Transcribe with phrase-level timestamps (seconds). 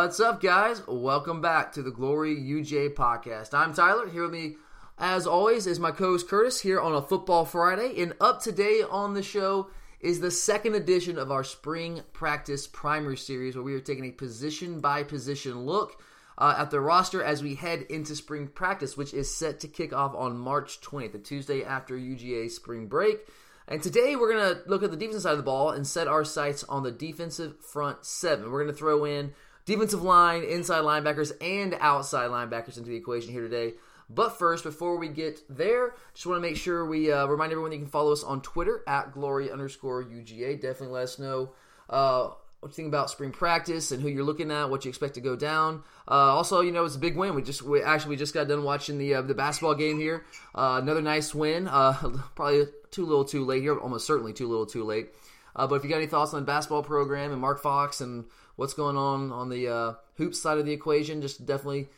[0.00, 0.80] What's up, guys?
[0.86, 3.52] Welcome back to the Glory UGA podcast.
[3.52, 4.08] I'm Tyler.
[4.08, 4.54] Here with me,
[4.96, 8.00] as always, is my co host Curtis here on a Football Friday.
[8.00, 13.16] And up today on the show is the second edition of our spring practice primer
[13.16, 16.00] series, where we are taking a position by position look
[16.38, 19.92] uh, at the roster as we head into spring practice, which is set to kick
[19.92, 23.18] off on March 20th, the Tuesday after UGA spring break.
[23.66, 26.06] And today we're going to look at the defensive side of the ball and set
[26.06, 28.52] our sights on the defensive front seven.
[28.52, 29.34] We're going to throw in
[29.68, 33.74] defensive line, inside linebackers, and outside linebackers into the equation here today.
[34.08, 37.70] But first, before we get there, just want to make sure we uh, remind everyone
[37.70, 40.54] that you can follow us on Twitter at glory underscore UGA.
[40.54, 41.50] Definitely let us know
[41.90, 45.16] uh, what you think about spring practice and who you're looking at, what you expect
[45.16, 45.82] to go down.
[46.10, 47.34] Uh, also, you know, it's a big win.
[47.34, 50.24] We just we actually we just got done watching the uh, the basketball game here.
[50.54, 51.68] Uh, another nice win.
[51.68, 51.92] Uh,
[52.34, 53.78] probably too little, too late here.
[53.78, 55.10] Almost certainly too little, too late.
[55.54, 58.24] Uh, but if you got any thoughts on the basketball program and Mark Fox and
[58.58, 61.88] what's going on on the uh, hoops side of the equation, just definitely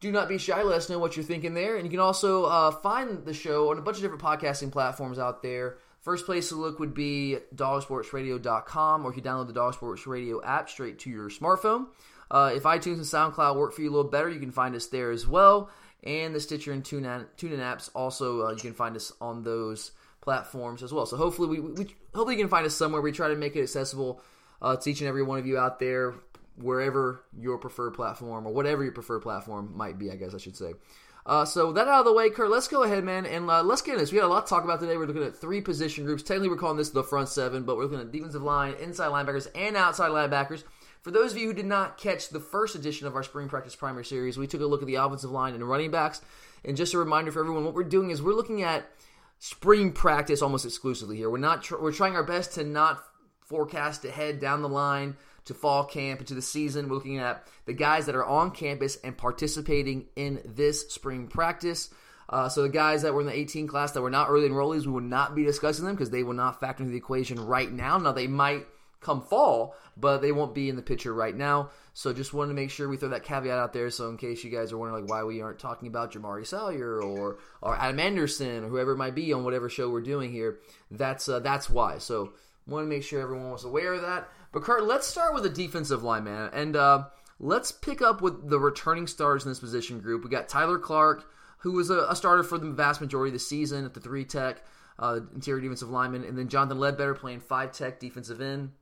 [0.00, 0.60] do not be shy.
[0.60, 1.76] Let us know what you're thinking there.
[1.76, 5.20] And you can also uh, find the show on a bunch of different podcasting platforms
[5.20, 5.76] out there.
[6.00, 10.42] First place to look would be dollarsportsradio.com, or you can download the Dollar Sports Radio
[10.42, 11.86] app straight to your smartphone.
[12.28, 14.86] Uh, if iTunes and SoundCloud work for you a little better, you can find us
[14.86, 15.70] there as well.
[16.02, 19.92] And the Stitcher and TuneIn, TuneIn apps also, uh, you can find us on those
[20.22, 21.06] platforms as well.
[21.06, 23.00] So hopefully, we, we hopefully you can find us somewhere.
[23.00, 24.22] We try to make it accessible
[24.62, 26.14] uh, to each and every one of you out there,
[26.56, 30.10] wherever your preferred platform or whatever your preferred platform might be.
[30.10, 30.72] I guess I should say.
[31.26, 32.50] Uh, so that out of the way, Kurt.
[32.50, 34.12] Let's go ahead, man, and uh, let's get into this.
[34.12, 34.96] We got a lot to talk about today.
[34.96, 36.22] We're looking at three position groups.
[36.22, 39.48] Technically, we're calling this the front seven, but we're looking at defensive line, inside linebackers,
[39.54, 40.64] and outside linebackers.
[41.02, 43.76] For those of you who did not catch the first edition of our spring practice
[43.76, 46.20] primary series, we took a look at the offensive line and running backs.
[46.64, 48.90] And just a reminder for everyone, what we're doing is we're looking at
[49.38, 51.30] spring practice almost exclusively here.
[51.30, 53.02] We're not tr- we're trying our best to not
[53.50, 56.88] forecast ahead down the line to fall camp into the season.
[56.88, 61.90] We're looking at the guys that are on campus and participating in this spring practice.
[62.28, 64.86] Uh, so the guys that were in the 18 class that were not early enrollees,
[64.86, 67.70] we will not be discussing them because they will not factor into the equation right
[67.70, 67.98] now.
[67.98, 68.66] Now they might
[69.00, 71.70] come fall, but they won't be in the picture right now.
[71.92, 73.90] So just wanted to make sure we throw that caveat out there.
[73.90, 77.02] So in case you guys are wondering like why we aren't talking about Jamaree Salyer
[77.02, 80.60] or or Adam Anderson or whoever it might be on whatever show we're doing here,
[80.90, 81.98] that's uh, that's why.
[81.98, 82.34] So
[82.70, 84.28] want to make sure everyone was aware of that.
[84.52, 87.04] But Kurt, let's start with the defensive line, man, and uh,
[87.38, 90.24] let's pick up with the returning stars in this position group.
[90.24, 93.38] We got Tyler Clark, who was a, a starter for the vast majority of the
[93.40, 94.62] season at the three tech.
[94.98, 98.72] Uh, interior defensive lineman, and then Jonathan Ledbetter playing five tech defensive end.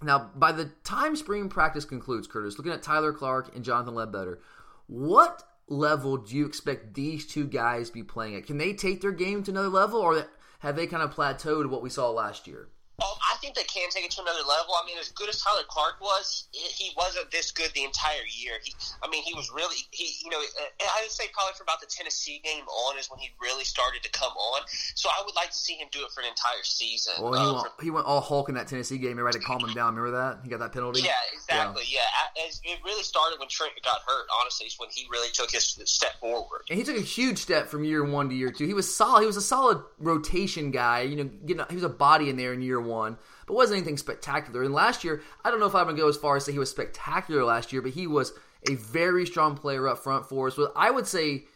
[0.00, 4.38] Now, by the time spring practice concludes, Curtis, looking at Tyler Clark and Jonathan Ledbetter,
[4.86, 8.46] what level do you expect these two guys be playing at?
[8.46, 10.28] Can they take their game to another level, or
[10.60, 12.68] have they kind of plateaued what we saw last year?
[13.00, 14.74] Um, I think they can take it to another level.
[14.74, 18.54] I mean, as good as Tyler Clark was, he wasn't this good the entire year.
[18.62, 21.62] He, I mean, he was really, he, you know, uh, I would say probably for
[21.62, 24.62] about the Tennessee game on is when he really started to come on.
[24.94, 27.14] So I would like to see him do it for an entire season.
[27.20, 29.12] Well, he, um, went, he went all Hulk in that Tennessee game.
[29.12, 29.94] Everybody to calm him down.
[29.94, 30.40] Remember that?
[30.44, 31.02] He got that penalty.
[31.02, 31.84] Yeah, exactly.
[31.88, 32.00] Yeah,
[32.36, 32.72] yeah.
[32.72, 34.26] it really started when Trent got hurt.
[34.40, 36.62] Honestly, is when he really took his step forward.
[36.68, 38.66] And he took a huge step from year one to year two.
[38.66, 39.20] He was solid.
[39.20, 41.02] He was a solid rotation guy.
[41.02, 43.16] You know, getting, he was a body in there in year one
[43.48, 44.62] but wasn't anything spectacular.
[44.62, 46.52] And last year, I don't know if I'm going to go as far as say
[46.52, 48.32] he was spectacular last year, but he was
[48.68, 50.56] a very strong player up front for us.
[50.56, 51.46] With I would say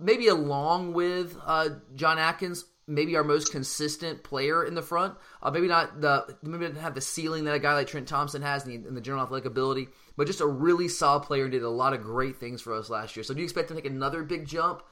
[0.00, 5.14] maybe along with uh, John Atkins, maybe our most consistent player in the front.
[5.42, 8.42] Uh, maybe not the maybe didn't have the ceiling that a guy like Trent Thompson
[8.42, 11.52] has in the, in the, general athletic ability, but just a really solid player and
[11.52, 13.22] did a lot of great things for us last year.
[13.22, 14.82] So do you expect to make another big jump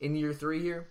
[0.00, 0.88] in year three here?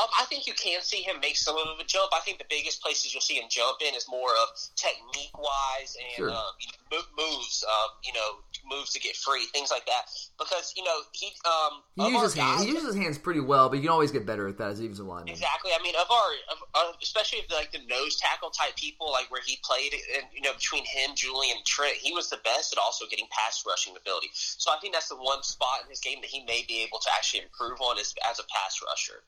[0.00, 2.10] Um, I think you can see him make some of a jump.
[2.14, 5.96] I think the biggest places you'll see him jump in is more of technique wise
[6.00, 6.30] and sure.
[6.30, 7.64] um, you know, moves.
[7.64, 10.08] Um, you know, moves to get free, things like that.
[10.38, 12.62] Because you know he um, he uses hands.
[12.62, 14.78] He uses his hands pretty well, but you can always get better at that as
[14.78, 15.28] a defensive lineman.
[15.28, 15.72] Exactly.
[15.78, 19.30] I mean, of our of, uh, especially of like the nose tackle type people, like
[19.30, 22.72] where he played, and you know between him, Julian, and Trent, he was the best
[22.72, 24.30] at also getting pass rushing ability.
[24.32, 26.98] So I think that's the one spot in his game that he may be able
[27.00, 29.22] to actually improve on as as a pass rusher.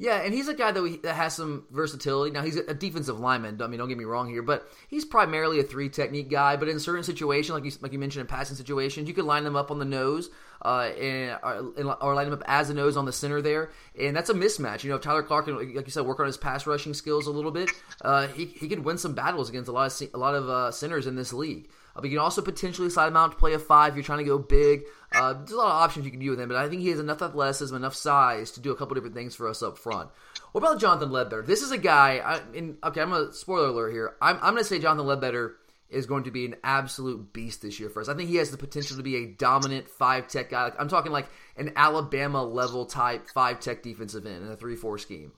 [0.00, 2.30] Yeah, and he's a guy that, we, that has some versatility.
[2.30, 3.60] Now he's a defensive lineman.
[3.60, 6.54] I mean, don't get me wrong here, but he's primarily a three technique guy.
[6.54, 9.44] But in certain situations, like you, like you mentioned in passing situations, you could line
[9.44, 10.30] him up on the nose,
[10.62, 14.16] uh, and, uh, or line him up as a nose on the center there, and
[14.16, 14.84] that's a mismatch.
[14.84, 17.26] You know, if Tyler Clark can, like you said, work on his pass rushing skills
[17.26, 17.68] a little bit,
[18.02, 20.70] uh, he he could win some battles against a lot of a lot of uh,
[20.70, 21.68] centers in this league.
[22.00, 24.18] But you can also potentially slide him out to play a five if you're trying
[24.18, 24.82] to go big.
[25.12, 26.90] Uh, there's a lot of options you can do with him, but I think he
[26.90, 30.10] has enough athleticism, enough size to do a couple different things for us up front.
[30.52, 31.42] What about Jonathan Ledbetter?
[31.42, 32.20] This is a guy.
[32.24, 34.14] I, okay, I'm a spoiler alert here.
[34.20, 35.56] I'm, I'm going to say Jonathan Ledbetter
[35.88, 38.08] is going to be an absolute beast this year for us.
[38.08, 40.70] I think he has the potential to be a dominant five tech guy.
[40.78, 44.98] I'm talking like an Alabama level type five tech defensive end in a three four
[44.98, 45.32] scheme.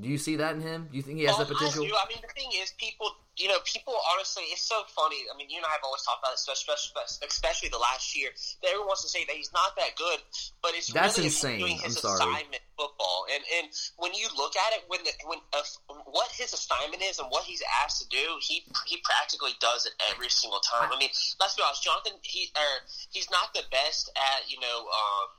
[0.00, 0.88] Do you see that in him?
[0.90, 1.84] Do you think he has well, that potential?
[1.84, 1.92] I do.
[1.92, 5.20] I mean, the thing is, people, you know, people honestly, it's so funny.
[5.28, 8.32] I mean, you and I have always talked about it, especially, especially the last year.
[8.64, 10.24] That everyone wants to say that he's not that good,
[10.64, 11.60] but it's that's really insane.
[11.60, 13.28] doing his assignment football.
[13.28, 13.68] And and
[14.00, 15.60] when you look at it, when the, when uh,
[16.08, 19.92] what his assignment is and what he's asked to do, he he practically does it
[20.08, 20.88] every single time.
[20.88, 22.16] I mean, let's be honest, Jonathan.
[22.24, 22.72] He or
[23.12, 24.88] he's not the best at you know.
[24.88, 25.36] Um,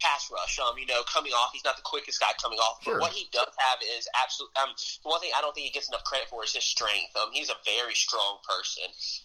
[0.00, 0.58] pass rush.
[0.58, 3.00] Um, you know, coming off, he's not the quickest guy coming off, but Sure.
[3.00, 4.50] what he does have is absolute.
[4.56, 4.70] Um,
[5.02, 7.16] the one thing I don't think he gets enough credit for is his strength.
[7.16, 8.84] Um, he's a very strong person.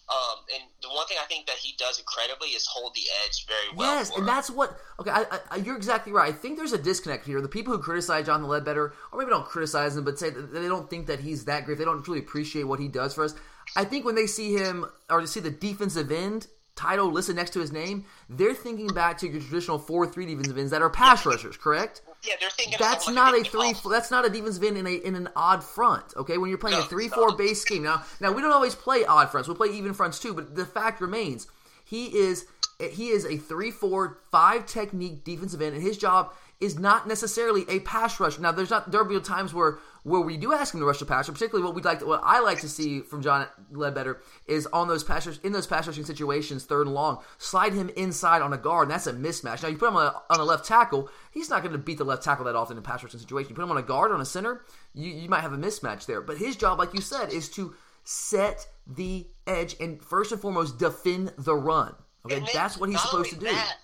[0.09, 3.45] Um, and the one thing I think that he does incredibly is hold the edge
[3.47, 3.95] very well.
[3.95, 4.77] Yes, and that's what.
[4.99, 6.33] Okay, I, I, you're exactly right.
[6.33, 7.41] I think there's a disconnect here.
[7.41, 10.67] The people who criticize Jonathan Ledbetter, or maybe don't criticize him, but say that they
[10.67, 11.77] don't think that he's that great.
[11.77, 13.35] They don't truly appreciate what he does for us.
[13.75, 17.51] I think when they see him or they see the defensive end title listed next
[17.53, 21.25] to his name, they're thinking back to your traditional four-three defensive ends that are pass
[21.25, 22.01] rushers, correct?
[22.23, 23.73] yeah, they're thinking That's not a three.
[23.73, 23.91] Foles.
[23.91, 26.13] That's not a defensive end in a in an odd front.
[26.15, 27.83] Okay, when you're playing No, a three four base scheme.
[27.83, 29.47] Now, now we don't always play odd fronts.
[29.47, 30.33] We'll play even fronts too.
[30.33, 31.47] But the fact remains,
[31.83, 32.45] he is
[32.79, 37.65] he is a three four five technique defensive end, and his job is not necessarily
[37.67, 38.39] a pass rush.
[38.39, 41.05] Now, there's not there'll be times where where we do ask him to rush the
[41.05, 41.31] passer.
[41.31, 44.65] Particularly, what we would like, to, what I like to see from John Ledbetter is
[44.67, 48.41] on those pass rush, in those pass rushing situations, third and long, slide him inside
[48.41, 49.63] on a guard, and that's a mismatch.
[49.63, 51.97] Now, you put him on a, on a left tackle, he's not going to beat
[51.97, 53.49] the left tackle that often in a pass rushing situation.
[53.49, 54.63] You put him on a guard on a center,
[54.93, 56.21] you, you might have a mismatch there.
[56.21, 60.77] But his job, like you said, is to set the edge and first and foremost
[60.77, 61.95] defend the run.
[62.25, 63.45] Okay, that's what he's supposed to do.
[63.45, 63.77] That,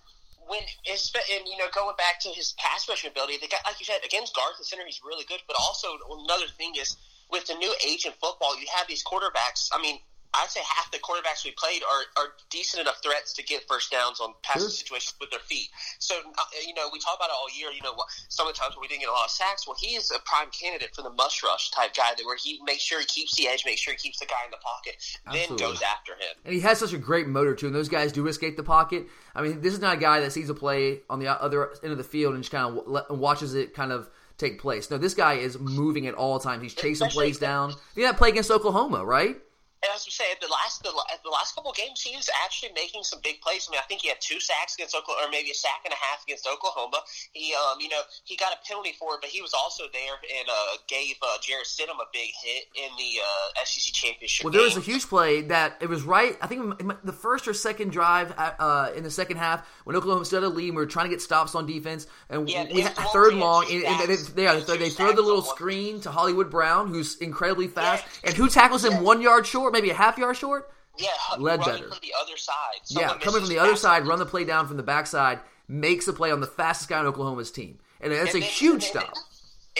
[0.49, 3.85] when and you know going back to his pass rushing ability, the guy, like you
[3.85, 5.39] said, against guards and center, he's really good.
[5.47, 6.97] But also another thing is
[7.29, 9.69] with the new age in football, you have these quarterbacks.
[9.71, 9.99] I mean.
[10.33, 13.89] I'd say half the quarterbacks we played are, are decent enough threats to get first
[13.91, 14.69] downs on passing Sure.
[14.69, 15.69] situations with their feet.
[15.97, 17.71] So, uh, you know, we talk about it all year.
[17.71, 17.95] You know,
[18.29, 19.65] some of the times when we didn't get a lot of sacks.
[19.65, 22.59] Well, he is a prime candidate for the must rush type guy, that where he
[22.63, 24.95] makes sure he keeps the edge, makes sure he keeps the guy in the pocket,
[25.31, 26.35] then goes after him.
[26.45, 27.65] And he has such a great motor too.
[27.67, 29.07] And those guys do escape the pocket.
[29.33, 31.91] I mean, this is not a guy that sees a play on the other end
[31.91, 34.89] of the field and just kind of watches it kind of take place.
[34.91, 36.61] No, this guy is moving at all times.
[36.63, 37.73] He's chasing Especially- plays down.
[37.95, 39.37] You that play against Oklahoma, right?
[39.81, 40.91] And as you say, the last the,
[41.23, 43.67] the last couple of games, he was actually making some big plays.
[43.69, 45.93] I mean, I think he had two sacks against Oklahoma, or maybe a sack and
[45.93, 46.99] a half against Oklahoma.
[47.31, 50.15] He, um, you know, he got a penalty for it, but he was also there
[50.37, 54.43] and uh, gave uh, Jarrett Stidham a big hit in the uh, SEC championship.
[54.43, 56.37] Well, there was a huge play that it was right.
[56.41, 60.43] I think the first or second drive uh, in the second half when Oklahoma had
[60.43, 60.71] a lead.
[60.71, 63.65] We were trying to get stops on defense, and Yeah, we had third long.
[63.71, 67.15] And, and they, they, He they, they throw the little screen to Hollywood Brown, who's
[67.17, 68.29] incredibly fast, Yeah.
[68.29, 69.01] and who tackles him Yeah.
[69.01, 70.71] one yard short, maybe a half yard short.
[70.97, 71.89] yeah, Ledbetter.
[71.89, 72.55] from the other side.
[72.87, 76.13] yeah, coming from the other side, run the play down from the backside, makes a
[76.13, 78.93] play on the fastest guy on Oklahoma's team, and that's And a then- huge and
[78.95, 79.17] then- stop.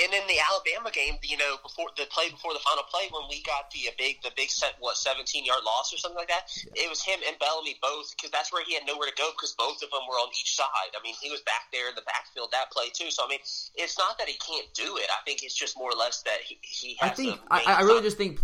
[0.02, 3.24] And in the Alabama game, you know, before the play before the final play, when
[3.28, 6.30] we got the uh, big the big set what seventeen yard loss or something like
[6.30, 9.32] that, it was him and Bellamy both because that's where he had nowhere to go
[9.36, 10.94] because both of them were on each side.
[10.98, 13.12] I mean, he was back there in the backfield that play too.
[13.12, 13.40] So I mean,
[13.76, 15.10] it's not that he can't do it.
[15.12, 17.82] I think it's just more or less that he, he I think to I, I
[17.82, 18.40] really just think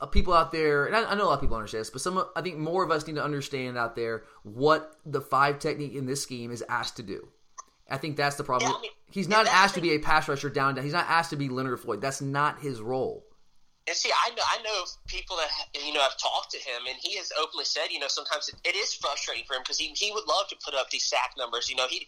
[0.00, 2.00] uh, people out there, and I, I know a lot of people understand this, but
[2.00, 5.94] some I think more of us need to understand out there what the five technique
[5.94, 7.28] in this scheme is asked to do.
[7.90, 8.70] I think that's the problem.
[8.70, 10.74] Yeah, I mean, He's not asked to be a pass rusher down.
[10.74, 10.84] down.
[10.84, 12.00] He's not asked to be Leonard Floyd.
[12.00, 13.24] That's not his role.
[13.88, 16.96] And see, I know, I know people that you know have talked to him, and
[17.00, 19.96] he has openly said, you know, sometimes it, it is frustrating for him because he,
[19.96, 21.72] he would love to put up these sack numbers.
[21.72, 22.04] You know, he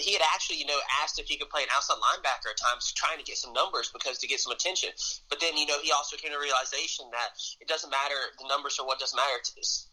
[0.00, 2.96] he had actually you know asked if he could play an outside linebacker at times,
[2.96, 4.88] trying to get some numbers because to get some attention.
[5.28, 8.80] But then you know he also came to realization that it doesn't matter the numbers
[8.80, 9.36] or what doesn't matter.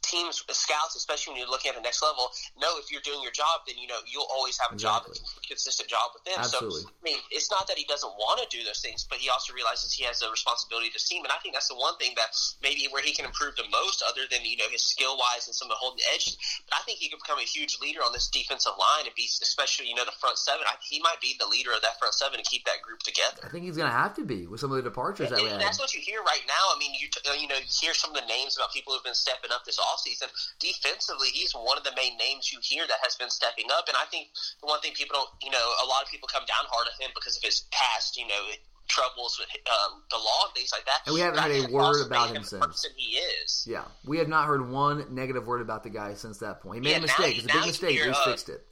[0.08, 3.36] Teams, scouts, especially when you're looking at the next level, know if you're doing your
[3.36, 5.12] job, then you know you'll always have a job, a
[5.44, 6.40] consistent job with them.
[6.40, 6.88] Absolutely.
[6.88, 9.28] So I mean, it's not that he doesn't want to do those things, but he
[9.28, 11.25] also realizes he has a responsibility to team.
[11.26, 12.30] And I think that's the one thing that
[12.62, 15.56] maybe where he can improve the most, other than you know his skill wise and
[15.58, 16.38] some of the holding edge.
[16.70, 19.26] But I think he can become a huge leader on this defensive line and be,
[19.26, 20.64] especially you know the front seven.
[20.70, 23.42] I, he might be the leader of that front seven and keep that group together.
[23.44, 25.50] I think he's going to have to be with some of the departures that we
[25.50, 25.66] And had.
[25.66, 26.64] that's what you hear right now.
[26.70, 27.10] I mean, you
[27.42, 29.82] you know you hear some of the names about people who've been stepping up this
[29.82, 30.30] offseason.
[30.62, 33.88] Defensively, he's one of the main names you hear that has been stepping up.
[33.90, 34.30] And I think
[34.62, 36.96] the one thing people don't, you know, a lot of people come down hard on
[37.02, 38.44] him because of his past, you know,
[38.88, 41.02] troubles with um, the law and things like that.
[41.06, 42.66] And we haven't had a word about made him since.
[42.66, 43.66] person he is.
[43.70, 46.76] Yeah, we have not heard one negative word about the guy since that point.
[46.76, 47.38] He made Yeah, a mistake.
[47.38, 48.00] It's a big mistake.
[48.00, 48.66] He's uh, fixed it.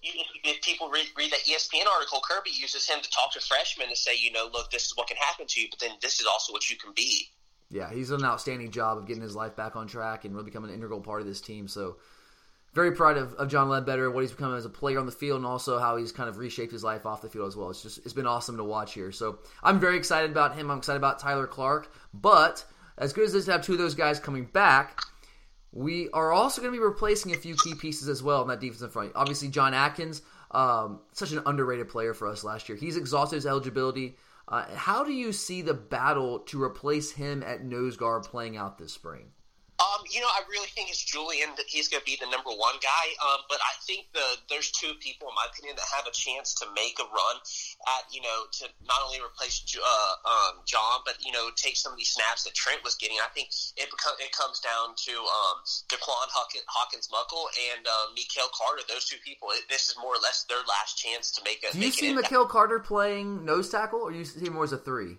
[0.43, 3.98] If people read, read that ESPN article, Kirby uses him to talk to freshmen and
[3.98, 6.27] say, you know, look, this is what can happen to you, but then this is
[6.27, 7.29] also what you can be.
[7.70, 10.46] Yeah, he's done an outstanding job of getting his life back on track and really
[10.46, 11.67] becoming an integral part of this team.
[11.67, 11.98] So,
[12.74, 15.38] very proud of, of John Ledbetter, what he's become as a player on the field,
[15.38, 17.70] and also how he's kind of reshaped his life off the field as well.
[17.70, 19.12] It's just it's been awesome to watch here.
[19.12, 20.72] So, I'm very excited about him.
[20.72, 21.94] I'm excited about Tyler Clark.
[22.13, 22.65] But
[22.98, 25.00] as good as it is to have two of those guys coming back,
[25.72, 28.60] we are also going to be replacing a few key pieces as well in that
[28.60, 29.12] defensive front.
[29.15, 32.77] Obviously, John Atkins, um, such an underrated player for us last year.
[32.77, 34.15] He's exhausted his eligibility.
[34.48, 38.77] Uh, how do you see the battle to replace him at nose guard playing out
[38.77, 39.32] this spring?
[39.82, 41.50] Um, you know, I really think it's Julian.
[41.58, 43.06] That he's going to be the number one guy.
[43.25, 46.53] Um, but I think the there's two people, in my opinion, that have a chance
[46.62, 47.36] to make a run
[47.89, 51.89] at you know to not only replace uh, um, John, but you know take some
[51.89, 53.18] of these snaps that Trent was getting.
[53.18, 55.58] I think it it comes down to um,
[55.89, 58.86] Daquan Hawkins, Hawkins Muckle and uh, Michail Carter.
[58.86, 59.50] Those two people.
[59.58, 61.74] It, this is more or less their last chance to make a.
[61.74, 64.77] Do you see Michail Carter playing nose tackle, or you see him more as a
[64.77, 65.18] three?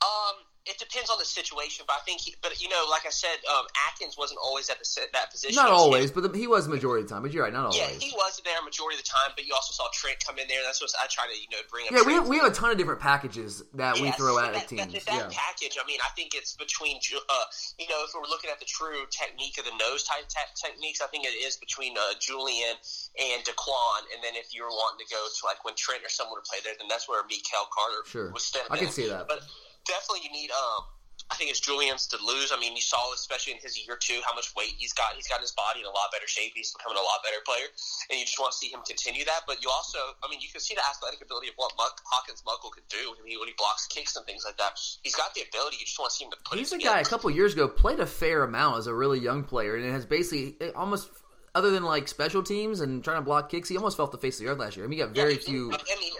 [0.00, 3.10] Um, it depends on the situation, but I think, he, but you know, like I
[3.10, 5.56] said, um, Atkins wasn't always at the, that position.
[5.56, 7.22] Not always, but the, he was majority of the time.
[7.22, 7.76] But you're right, not always.
[7.76, 10.48] Yeah, he was there majority of the time, but you also saw Trent come in
[10.48, 10.64] there.
[10.64, 11.92] And that's what I try to you know bring up.
[11.92, 14.56] Yeah, we have, we have a ton of different packages that yes, we throw at
[14.56, 14.88] that, teams.
[14.88, 15.36] That, that yeah.
[15.36, 17.44] package, I mean, I think it's between, uh,
[17.76, 21.04] you know, if we're looking at the true technique of the nose type te- techniques,
[21.04, 22.80] I think it is between uh, Julian
[23.20, 26.40] and Daquan, and then if you're wanting to go to like when Trent or someone
[26.40, 28.32] would play there, then that's where Michail Carter sure.
[28.32, 28.72] was stepping.
[28.72, 29.44] I can see that, but
[29.86, 30.84] definitely you need um
[31.30, 32.52] I think it's Julian's to lose.
[32.52, 35.14] I mean, you saw, especially in his year two, how much weight he's got.
[35.16, 36.52] He's got his body in a lot better shape.
[36.54, 37.64] He's becoming a lot better player,
[38.10, 39.40] and you just want to see him continue that.
[39.46, 42.42] But you also, I mean, you can see the athletic ability of what Muck, Hawkins
[42.44, 44.78] Muckle could do when he, when he blocks kicks and things like that.
[45.02, 45.78] He's got the ability.
[45.80, 46.58] You just want to see him to put.
[46.58, 49.44] He's a guy a couple years ago played a fair amount as a really young
[49.44, 51.08] player, and it has basically almost
[51.54, 54.38] other than like special teams and trying to block kicks, he almost felt the face
[54.40, 54.84] of the earth last year.
[54.84, 55.72] I mean, he got very yeah, few.
[55.72, 56.12] I mean,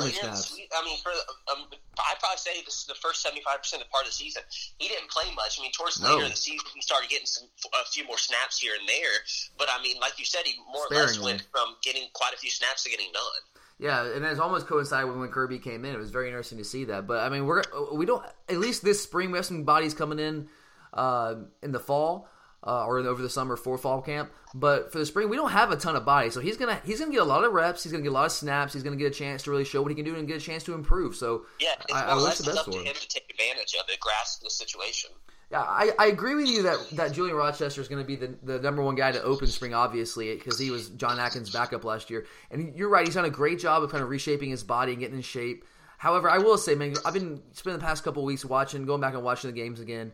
[0.00, 0.56] Snaps.
[0.72, 1.10] I mean, for
[1.52, 1.66] um,
[1.98, 4.42] I probably say this is the first seventy five percent of part of the season.
[4.78, 5.58] He didn't play much.
[5.58, 6.14] I mean, towards the no.
[6.14, 9.16] later in the season, he started getting some a few more snaps here and there.
[9.58, 12.38] But I mean, like you said, he more or less went from getting quite a
[12.38, 13.42] few snaps to getting none.
[13.78, 15.94] Yeah, and it's almost coincided with when Kirby came in.
[15.94, 17.06] It was very interesting to see that.
[17.06, 20.18] But I mean, we're we don't at least this spring we have some bodies coming
[20.18, 20.48] in
[20.94, 22.28] uh, in the fall
[22.64, 24.30] uh, or over the summer for fall camp.
[24.54, 27.00] But for the spring, we don't have a ton of bodies, so he's gonna he's
[27.00, 27.82] gonna get a lot of reps.
[27.82, 28.72] He's gonna get a lot of snaps.
[28.72, 30.44] He's gonna get a chance to really show what he can do and get a
[30.44, 31.14] chance to improve.
[31.16, 32.84] So yeah, I, I wish the best for him.
[32.84, 35.10] him to take advantage of it, grasp the situation.
[35.50, 38.34] Yeah, I, I agree with you that, that Julian Rochester is going to be the,
[38.42, 42.08] the number one guy to open spring, obviously, because he was John Atkins' backup last
[42.08, 42.24] year.
[42.50, 45.00] And you're right, he's done a great job of kind of reshaping his body and
[45.00, 45.66] getting in shape.
[45.98, 49.12] However, I will say, man, I've been spending the past couple weeks watching, going back
[49.12, 50.12] and watching the games again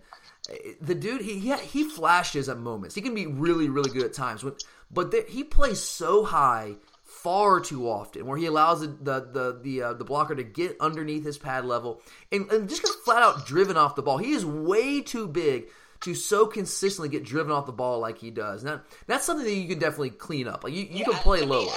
[0.80, 2.94] the dude he he, he flashes at moments.
[2.94, 4.44] He can be really really good at times,
[4.90, 9.60] but the, he plays so high far too often, where he allows the the the
[9.62, 12.00] the, uh, the blocker to get underneath his pad level
[12.30, 14.18] and, and just gets flat out driven off the ball.
[14.18, 15.68] He is way too big
[16.00, 18.62] to so consistently get driven off the ball like he does.
[18.62, 20.64] Now that's something that you can definitely clean up.
[20.64, 21.72] Like you, you yeah, can play lower.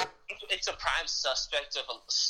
[0.49, 1.83] It's a prime suspect of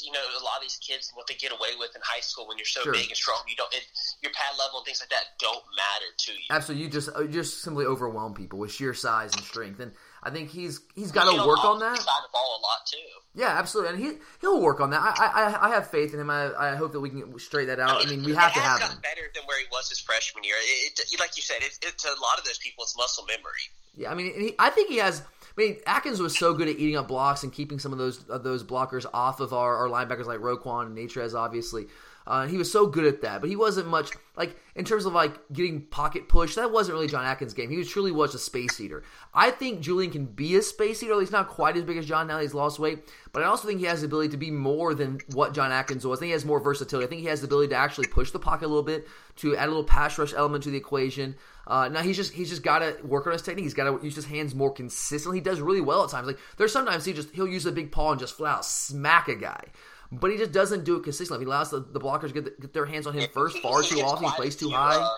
[0.04, 2.22] you know a lot of these kids and what they get away with in high
[2.22, 2.94] school when you're so sure.
[2.94, 3.42] big and strong.
[3.48, 3.84] You don't it,
[4.22, 6.48] your pad level and things like that don't matter to you.
[6.50, 9.92] Absolutely, you just uh, you just simply overwhelm people with sheer size and strength, and
[10.24, 11.98] I think he's he's got to work on that.
[11.98, 12.98] Side the ball a lot too.
[13.34, 15.02] Yeah, absolutely, and he he'll work on that.
[15.02, 16.30] I I, I have faith in him.
[16.30, 17.98] I, I hope that we can straighten that out.
[17.98, 20.00] I mean, I mean we have to have him better than where he was his
[20.00, 20.56] freshman year.
[20.60, 22.84] It, it, like you said, it, it's a lot of those people.
[22.84, 23.66] It's muscle memory.
[23.96, 25.22] Yeah, I mean, he, I think he has.
[25.58, 28.28] I mean, Atkins was so good at eating up blocks and keeping some of those
[28.30, 31.88] of those blockers off of our, our linebackers like Roquan and Natrez, obviously.
[32.28, 35.14] Uh, he was so good at that, but he wasn't much like in terms of
[35.14, 36.56] like getting pocket push.
[36.56, 37.70] That wasn't really John Atkins' game.
[37.70, 39.04] He was truly was a space eater.
[39.34, 41.20] I think Julian can be a space eater.
[41.20, 42.40] He's not quite as big as John now.
[42.40, 43.00] He's lost weight,
[43.34, 46.06] but I also think he has the ability to be more than what John Atkins
[46.06, 46.20] was.
[46.20, 47.06] I think he has more versatility.
[47.06, 49.56] I think he has the ability to actually push the pocket a little bit, to
[49.56, 51.36] add a little pass rush element to the equation.
[51.68, 53.66] Uh, now he's just he's just got to work on his technique.
[53.66, 55.38] He's got to use his hands more consistently.
[55.38, 56.28] He does really well at times.
[56.28, 59.28] Like there's sometimes he just he'll use a big paw and just flat out smack
[59.28, 59.66] a guy
[60.12, 61.46] but he just doesn't do it consistently.
[61.46, 63.82] He allows the, the blockers to get, the, get their hands on him first far
[63.82, 64.26] too often.
[64.26, 64.96] He plays too high.
[64.96, 65.10] Uh,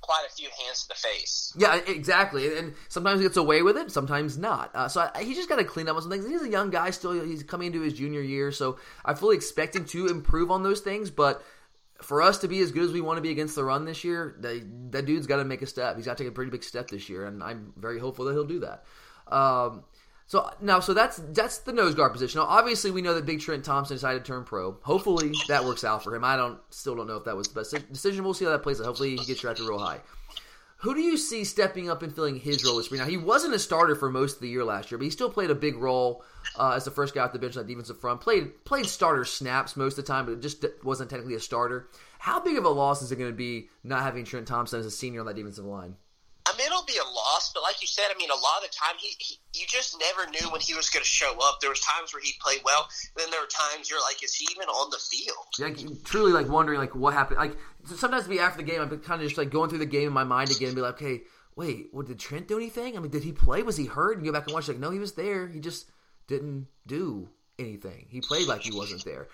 [0.00, 1.54] quite a few hands to the face.
[1.56, 2.58] Yeah, exactly.
[2.58, 4.70] And sometimes he gets away with it, sometimes not.
[4.74, 6.26] Uh, so I, he just got to clean up on some things.
[6.26, 7.12] He's a young guy still.
[7.24, 10.80] He's coming into his junior year, so I fully expect him to improve on those
[10.80, 11.10] things.
[11.10, 11.44] But
[12.02, 14.04] for us to be as good as we want to be against the run this
[14.04, 15.96] year, that, dude's got to make a step.
[15.96, 18.32] He's got to take a pretty big step this year, and I'm very hopeful that
[18.32, 18.84] he'll do that.
[19.34, 19.84] Um,
[20.26, 22.40] so now, so that's that's the nose guard position.
[22.40, 24.78] Now, obviously, we know that Big Trent Thompson decided to turn pro.
[24.82, 26.24] Hopefully, that works out for him.
[26.24, 28.24] I don't still don't know if that was the best decision.
[28.24, 28.86] We'll see how that plays out.
[28.86, 30.00] Hopefully, he gets drafted real high.
[30.82, 33.00] Who do you see stepping up and filling his role this spring?
[33.00, 35.30] Now he wasn't a starter for most of the year last year, but he still
[35.30, 36.24] played a big role
[36.58, 38.20] uh, as the first guy off the bench on the defensive front.
[38.20, 41.88] Played played starter snaps most of the time, but it just wasn't technically a starter.
[42.18, 44.86] How big of a loss is it going to be not having Trent Thompson as
[44.86, 45.94] a senior on that defensive line?
[46.66, 48.94] It'll be a loss, but like you said, I mean, a lot of the time,
[48.98, 51.60] he, he you just never knew when he was going to show up.
[51.60, 54.46] There was times where he played well, then there were times you're like, is he
[54.52, 55.46] even on the field?
[55.58, 57.38] Yeah, truly, like wondering, like what happened.
[57.38, 57.56] Like
[57.96, 60.08] sometimes, be after the game, I've been kind of just like going through the game
[60.08, 61.22] in my mind again, and be like, okay,
[61.56, 62.96] wait, what did Trent do anything?
[62.96, 63.62] I mean, did he play?
[63.62, 64.16] Was he hurt?
[64.16, 65.48] And go back and watch, like, no, he was there.
[65.48, 65.90] He just
[66.26, 67.28] didn't do
[67.58, 68.06] anything.
[68.08, 69.28] He played like he wasn't there.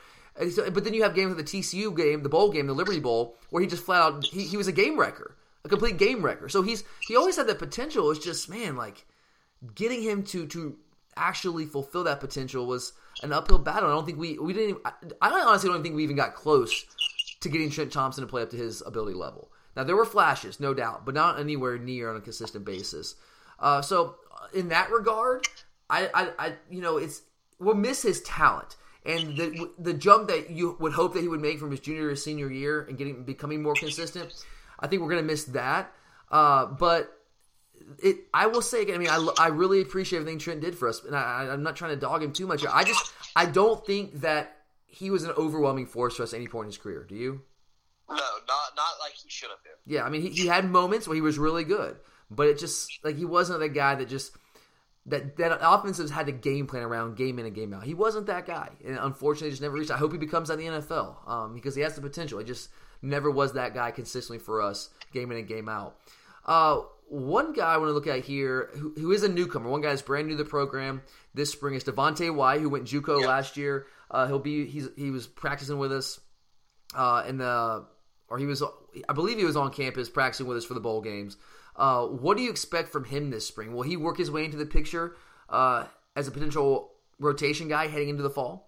[0.50, 3.00] So, but then you have games like the TCU game, the bowl game, the Liberty
[3.00, 6.22] Bowl, where he just flat out he, he was a game wrecker a complete game
[6.22, 6.48] wrecker.
[6.48, 8.10] So he's he always had that potential.
[8.10, 9.06] It's just man, like
[9.74, 10.76] getting him to to
[11.16, 13.90] actually fulfill that potential was an uphill battle.
[13.90, 14.70] I don't think we we didn't.
[14.70, 16.84] Even, I, I honestly don't think we even got close
[17.40, 19.50] to getting Trent Thompson to play up to his ability level.
[19.76, 23.14] Now there were flashes, no doubt, but not anywhere near on a consistent basis.
[23.60, 24.16] Uh, so
[24.54, 25.46] in that regard,
[25.90, 27.22] I, I, I, you know, it's
[27.58, 31.40] we'll miss his talent and the the jump that you would hope that he would
[31.40, 34.44] make from his junior to senior year and getting becoming more consistent
[34.78, 35.92] I think we're going to miss that.
[36.30, 37.12] Uh, but
[38.02, 38.96] it, I will say again.
[38.96, 41.76] I mean, I, I really appreciate everything Trent did for us, and I, I'm not
[41.76, 42.64] trying to dog him too much.
[42.66, 44.56] I just I don't think that
[44.86, 47.04] he was an overwhelming force for us at any point in his career.
[47.08, 47.42] Do you?
[48.08, 49.94] No, not not like he should have been.
[49.94, 51.96] Yeah, I mean, he, he had moments where he was really good,
[52.30, 54.32] but it just like he wasn't the guy that just
[55.06, 57.84] that that offensives had to game plan around game in and game out.
[57.84, 59.90] He wasn't that guy, and unfortunately, just never reached.
[59.90, 62.38] I hope he becomes in the NFL um, because he has the potential.
[62.38, 62.70] It just
[63.02, 65.96] never was that guy consistently for us, game in and game out.
[66.44, 69.80] Uh, one guy I want to look at here who, who is a newcomer, one
[69.80, 71.02] guy that's brand new to the program
[71.34, 73.28] this spring is Devonte Wyatt, who went JUCO yep.
[73.28, 73.86] last year.
[74.10, 76.20] Uh, he'll be he's he was practicing with us
[76.94, 77.84] uh, in the
[78.28, 78.62] or he was
[79.08, 81.36] I believe he was on campus practicing with us for the bowl games.
[81.76, 83.72] Uh, what do you expect from him this spring?
[83.72, 85.14] Will he work his way into the picture
[85.48, 85.84] uh,
[86.16, 88.67] as a potential rotation guy heading into the fall?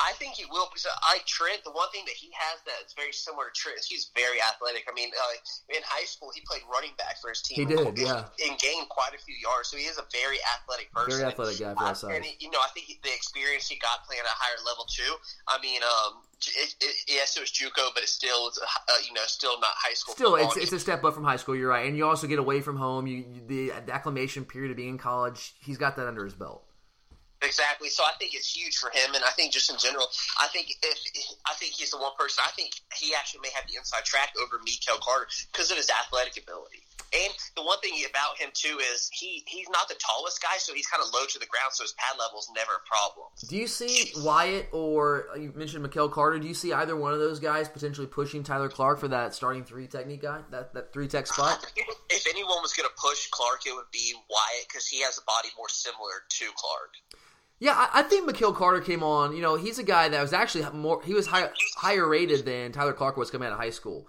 [0.00, 1.62] I think he will because I Trent.
[1.64, 4.40] The one thing that he has that is very similar to Trent is he's very
[4.40, 4.88] athletic.
[4.88, 7.60] I mean, uh, in high school he played running back for his team.
[7.60, 9.68] He did, yeah, and gained quite a few yards.
[9.68, 11.20] So he is a very athletic person.
[11.20, 12.16] Very athletic guy for that side.
[12.16, 14.60] And he, you know, I think he, the experience he got playing at a higher
[14.64, 15.12] level too.
[15.46, 18.64] I mean, um, it, it, yes, it was JUCO, but it's still, it's, uh,
[19.06, 20.14] you know, still not high school.
[20.14, 21.54] Still, it's, it's, a step up from high school.
[21.54, 23.06] You're right, and you also get away from home.
[23.06, 25.54] You, you the acclimation period of being in college.
[25.60, 26.64] He's got that under his belt.
[27.42, 27.88] Exactly.
[27.88, 30.06] So I think it's huge for him, and I think just in general,
[30.38, 30.98] I think if
[31.46, 32.44] I think he's the one person.
[32.46, 35.88] I think he actually may have the inside track over Michail Carter because of his
[35.88, 36.84] athletic ability.
[37.12, 40.74] And the one thing about him too is he he's not the tallest guy, so
[40.74, 43.26] he's kind of low to the ground, so his pad level is never a problem.
[43.48, 46.38] Do you see Wyatt or uh, you mentioned Michail Carter?
[46.38, 49.64] Do you see either one of those guys potentially pushing Tyler Clark for that starting
[49.64, 51.66] three technique guy, that that three tech spot?
[52.10, 55.22] If anyone was going to push Clark, it would be Wyatt because he has a
[55.22, 56.94] body more similar to Clark.
[57.60, 59.36] Yeah, I, I think Michail Carter came on.
[59.36, 61.02] You know, he's a guy that was actually more.
[61.02, 64.08] He was high, higher rated than Tyler Clark was coming out of high school.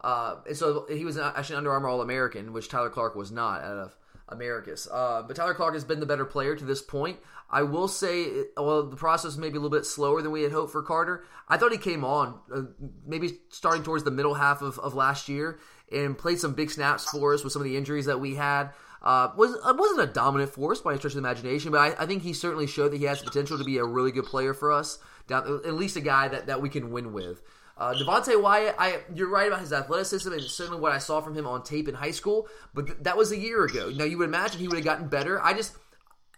[0.00, 3.62] Uh, and so he was actually Under Armour All American, which Tyler Clark was not
[3.62, 3.96] out of
[4.28, 4.88] Americus.
[4.90, 7.18] Uh, but Tyler Clark has been the better player to this point.
[7.50, 10.52] I will say, well, the process may be a little bit slower than we had
[10.52, 11.24] hoped for Carter.
[11.48, 12.62] I thought he came on uh,
[13.06, 15.58] maybe starting towards the middle half of, of last year
[15.92, 18.70] and played some big snaps for us with some of the injuries that we had.
[19.02, 22.04] Uh, was uh, wasn't a dominant force by a stretch of the imagination, but I,
[22.04, 24.26] I, think he certainly showed that he has the potential to be a really good
[24.26, 25.00] player for us.
[25.26, 27.42] Down, at least a guy that, that we can win with.
[27.76, 31.34] Uh, Devonte Wyatt, I you're right about his athleticism and certainly what I saw from
[31.34, 33.90] him on tape in high school, but th- that was a year ago.
[33.90, 35.42] Now you would imagine he would have gotten better.
[35.42, 35.74] I just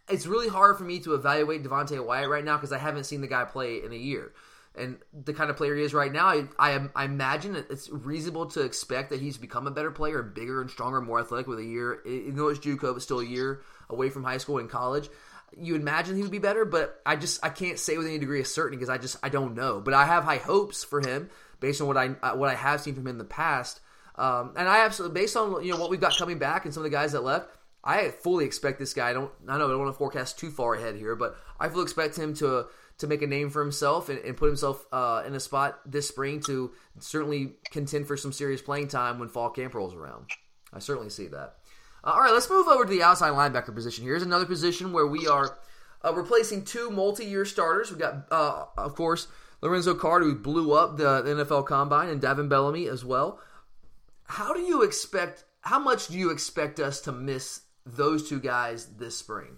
[0.08, 3.20] it's really hard for me to evaluate Devonte Wyatt right now because I haven't seen
[3.20, 4.32] the guy play in a year
[4.76, 8.46] and the kind of player he is right now, I, I, I imagine it's reasonable
[8.46, 11.64] to expect that he's become a better player, bigger and stronger, more athletic with a
[11.64, 12.00] year.
[12.04, 15.08] Even though it's JUCO, but still a year away from high school and college.
[15.56, 18.40] You imagine he would be better, but I just I can't say with any degree
[18.40, 19.80] of certainty because I just I don't know.
[19.80, 22.80] But I have high hopes for him based on what I uh, what I have
[22.80, 23.80] seen from him in the past,
[24.16, 26.80] um, and I absolutely based on you know what we've got coming back and some
[26.80, 27.48] of the guys that left.
[27.84, 29.10] I fully expect this guy.
[29.10, 29.30] I don't.
[29.46, 32.18] I know I don't want to forecast too far ahead here, but I fully expect
[32.18, 32.66] him to
[32.98, 36.08] to make a name for himself and, and put himself uh, in a spot this
[36.08, 40.26] spring to certainly contend for some serious playing time when fall camp rolls around.
[40.72, 41.56] I certainly see that.
[42.04, 44.04] Uh, all right, let's move over to the outside linebacker position.
[44.04, 45.58] Here's another position where we are
[46.04, 47.90] uh, replacing two multi-year starters.
[47.90, 49.28] We got, uh, of course,
[49.62, 53.40] Lorenzo Carter, who blew up the, the NFL Combine, and Davin Bellamy as well.
[54.24, 55.44] How do you expect?
[55.62, 59.56] How much do you expect us to miss those two guys this spring?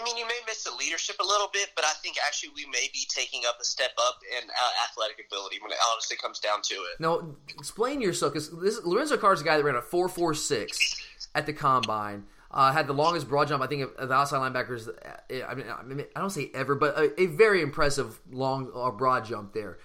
[0.00, 2.66] I mean, you may miss the leadership a little bit, but I think actually we
[2.66, 6.38] may be taking up a step up in uh, athletic ability when it honestly comes
[6.38, 7.00] down to it.
[7.00, 8.52] Now, explain yourself because
[8.84, 10.96] Lorenzo Carr is a guy that ran a four four six
[11.34, 12.24] at the combine.
[12.50, 14.86] Uh, had the longest broad jump, I think, of the outside linebackers.
[14.86, 18.70] uh, I mean, I, mean, I don't say ever, but a, a very impressive long
[18.74, 19.78] uh, broad jump there.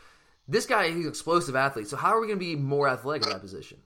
[0.49, 1.87] This guy, he's an explosive athlete.
[1.87, 3.77] So how are we going to be more athletic in that position?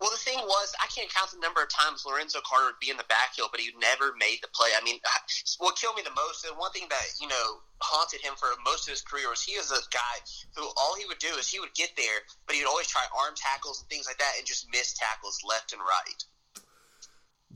[0.00, 0.65] Well, the thing was,
[0.96, 3.68] can't count the number of times Lorenzo Carter would be in the backfield, but he
[3.76, 4.72] never made the play.
[4.72, 4.96] I mean,
[5.60, 8.88] what killed me the most, and one thing that you know haunted him for most
[8.88, 10.16] of his career was he was a guy
[10.56, 13.04] who all he would do is he would get there, but he would always try
[13.12, 16.24] arm tackles and things like that, and just miss tackles left and right.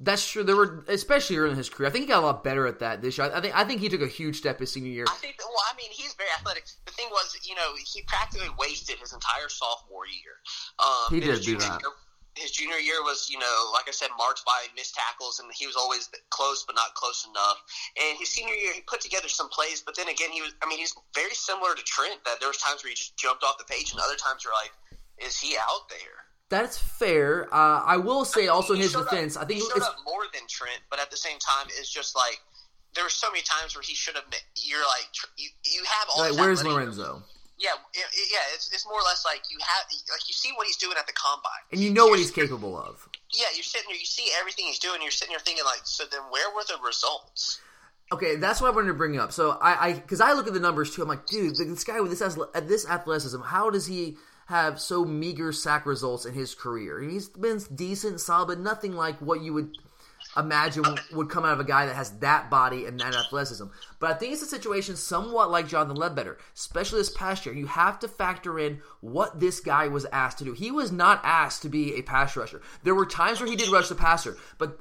[0.00, 0.44] That's true.
[0.44, 1.88] There were, especially early in his career.
[1.88, 3.30] I think he got a lot better at that this year.
[3.34, 5.04] I think I think he took a huge step his senior year.
[5.08, 5.36] I think.
[5.36, 6.64] That, well, I mean, he's very athletic.
[6.86, 10.40] The thing was, you know, he practically wasted his entire sophomore year.
[10.78, 11.82] Um, he did do that.
[11.82, 11.90] Year,
[12.40, 15.66] his junior year was, you know, like I said, marked by missed tackles, and he
[15.66, 17.62] was always close, but not close enough.
[18.00, 20.52] And his senior year, he put together some plays, but then again, he was.
[20.62, 22.24] I mean, he's very similar to Trent.
[22.24, 24.54] That there was times where he just jumped off the page, and other times you're
[24.54, 24.72] like,
[25.18, 26.24] is he out there?
[26.48, 27.46] That's fair.
[27.54, 29.82] Uh, I will say I mean, also in his defense, up, I think he showed
[29.82, 32.40] up more than Trent, but at the same time, it's just like
[32.94, 34.28] there were so many times where he should have.
[34.30, 34.40] been.
[34.56, 36.28] You're like, you, you have all.
[36.28, 37.22] Like, where's Lorenzo?
[37.60, 38.38] Yeah, it, yeah.
[38.54, 41.06] It's, it's more or less like you have, like you see what he's doing at
[41.06, 43.06] the combine, and you know what he's capable of.
[43.32, 45.02] Yeah, you're sitting there, you see everything he's doing.
[45.02, 47.60] You're sitting there thinking like, so then where were the results?
[48.12, 49.30] Okay, that's what I wanted to bring up.
[49.30, 51.02] So I, because I, I, look at the numbers too.
[51.02, 54.16] I'm like, dude, this guy with this this athleticism, how does he?
[54.46, 57.00] have so meager sack results in his career.
[57.00, 59.78] He's been decent, solid, but nothing like what you would
[60.40, 63.66] imagine would come out of a guy that has that body and that athleticism.
[63.98, 67.54] But I think it's a situation somewhat like Jonathan Ledbetter, especially this past year.
[67.54, 70.52] You have to factor in what this guy was asked to do.
[70.52, 72.60] He was not asked to be a pass rusher.
[72.82, 74.80] There were times where he did rush the passer, but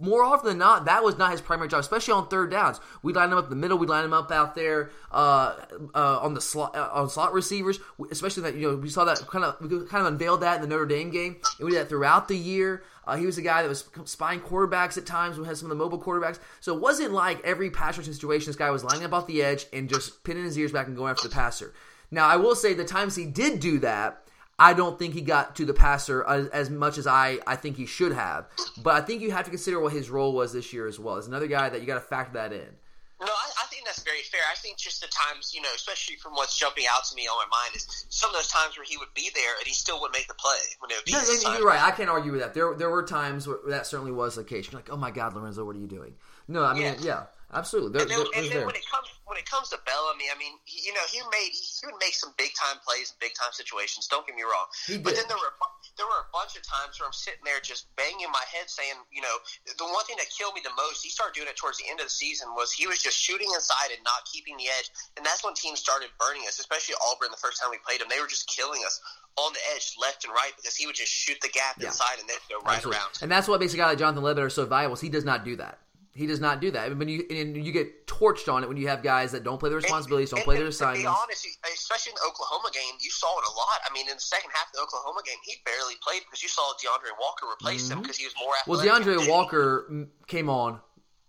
[0.00, 2.80] more often than not, that was not his primary job, especially on third downs.
[3.02, 3.78] We line him up in the middle.
[3.78, 5.54] We line him up out there uh,
[5.94, 7.78] uh, on the slot uh, on slot receivers,
[8.10, 10.62] especially that you know we saw that kind of we kind of unveiled that in
[10.62, 12.82] the Notre Dame game, and we did that throughout the year.
[13.06, 15.38] Uh, he was a guy that was spying quarterbacks at times.
[15.38, 18.46] We had some of the mobile quarterbacks, so it wasn't like every pass rushing situation
[18.46, 20.96] this guy was lining up off the edge and just pinning his ears back and
[20.96, 21.72] going after the passer.
[22.10, 24.24] Now, I will say the times he did do that
[24.58, 27.76] I don't think he got to the passer as, as, much as I, I think
[27.76, 28.46] he should have.
[28.82, 31.16] But I think you have to consider what his role was this year as well.
[31.16, 32.76] As another guy that you got to factor that in.
[33.24, 34.40] No, I, I, think that's very fair.
[34.50, 37.36] I think just the times, you know, especially from what's jumping out to me on
[37.38, 40.00] my mind is some of those times where he would be there and he still
[40.00, 41.12] would make the play when it would be.
[41.12, 41.82] No, you're right.
[41.82, 42.54] I can't argue with that.
[42.54, 44.70] There, there were times where that certainly was the case.
[44.70, 46.14] You're like, oh my God, Lorenzo, what are you doing?
[46.48, 46.94] No, I mean, yeah.
[47.00, 47.22] yeah.
[47.52, 48.00] Absolutely.
[48.00, 50.86] and then, and then when it comes when it comes to Bellamy, I mean, he,
[50.86, 54.06] you know, he made he would make some big time plays in big time situations.
[54.06, 54.70] Don't get me wrong.
[55.02, 55.50] But then there were
[55.98, 58.94] there were a bunch of times where I'm sitting there just banging my head, saying,
[59.10, 59.34] you know,
[59.66, 61.02] the one thing that killed me the most.
[61.02, 62.54] He started doing it towards the end of the season.
[62.54, 65.82] Was he was just shooting inside and not keeping the edge, and that's when teams
[65.82, 66.62] started burning us.
[66.62, 69.02] Especially Auburn the first time we played them, they were just killing us
[69.34, 71.90] on the edge, left and right, because he would just shoot the gap yeah.
[71.90, 73.02] inside and then go right Absolutely.
[73.02, 73.18] around.
[73.18, 74.94] And that's what makes a guy like Jonathan Ledbetter so valuable.
[74.94, 75.82] He does not do that.
[76.14, 76.90] He does not do that.
[76.90, 79.58] I mean, you and you get torched on it when you have guys that don't
[79.58, 81.02] play their responsibilities, and, don't play their assignments.
[81.02, 83.82] To be honest, especially in the Oklahoma game, you saw it a lot.
[83.88, 86.48] I mean, in the second half of the Oklahoma game, he barely played because you
[86.48, 87.98] saw DeAndre Walker replace mm-hmm.
[87.98, 88.86] him because he was more athletic.
[88.86, 90.80] Well, DeAndre Walker came on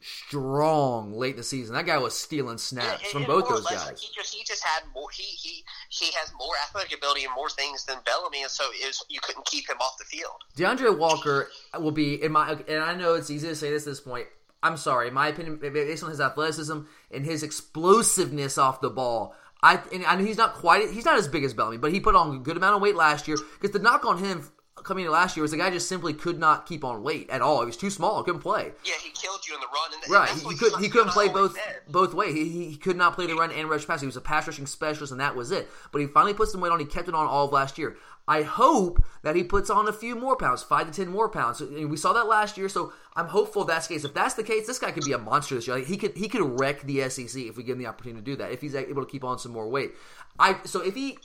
[0.06, 1.74] strong late in the season.
[1.74, 4.00] That guy was stealing snaps yeah, from both those guys.
[4.00, 5.10] He just he just had more.
[5.12, 9.04] He he he has more athletic ability and more things than Bellamy, and so is
[9.10, 10.44] you couldn't keep him off the field.
[10.58, 13.92] DeAndre Walker will be in my and I know it's easy to say this at
[13.92, 14.28] this point.
[14.66, 16.80] I'm sorry, in my opinion, based on his athleticism
[17.12, 21.28] and his explosiveness off the ball, I and, and he's not quite he's not as
[21.28, 23.38] big as Bellamy, but he put on a good amount of weight last year.
[23.62, 24.50] Because the knock on him
[24.86, 27.42] coming in last year was the guy just simply could not keep on weight at
[27.42, 27.60] all.
[27.62, 28.72] He was too small, couldn't play.
[28.86, 29.92] Yeah, he killed you in the run.
[30.04, 31.58] And right, he, he could he couldn't play both
[31.90, 32.34] both ways.
[32.36, 34.00] He, he could not play the run and rush pass.
[34.00, 35.68] He was a pass rushing specialist, and that was it.
[35.92, 36.80] But he finally put some weight on.
[36.80, 37.98] He kept it on all of last year.
[38.28, 41.62] I hope that he puts on a few more pounds, five to ten more pounds.
[41.62, 44.04] We saw that last year, so I'm hopeful that's the case.
[44.04, 45.80] If that's the case, this guy could be a monster this year.
[45.80, 48.36] He could he could wreck the SEC if we give him the opportunity to do
[48.38, 48.52] that.
[48.52, 49.94] If he's able to keep on some more weight,
[50.40, 51.18] I so if he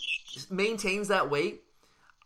[0.51, 1.63] maintains that weight,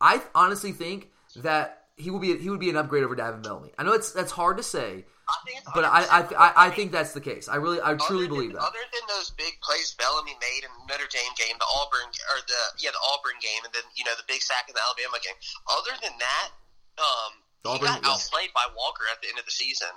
[0.01, 3.73] I honestly think that he will be he would be an upgrade over Davin Bellamy.
[3.79, 5.35] I know it's that's hard to say, I
[5.75, 7.49] but I I, I I, think that's the case.
[7.49, 8.63] I really I truly than, believe that.
[8.63, 12.39] Other than those big plays Bellamy made in the Notre Dame game, the Auburn or
[12.47, 15.23] the yeah the Auburn game, and then you know the big sack in the Alabama
[15.23, 15.39] game.
[15.71, 16.49] Other than that,
[16.99, 17.33] um,
[17.65, 19.95] Auburn, he got outplayed by Walker at the end of the season.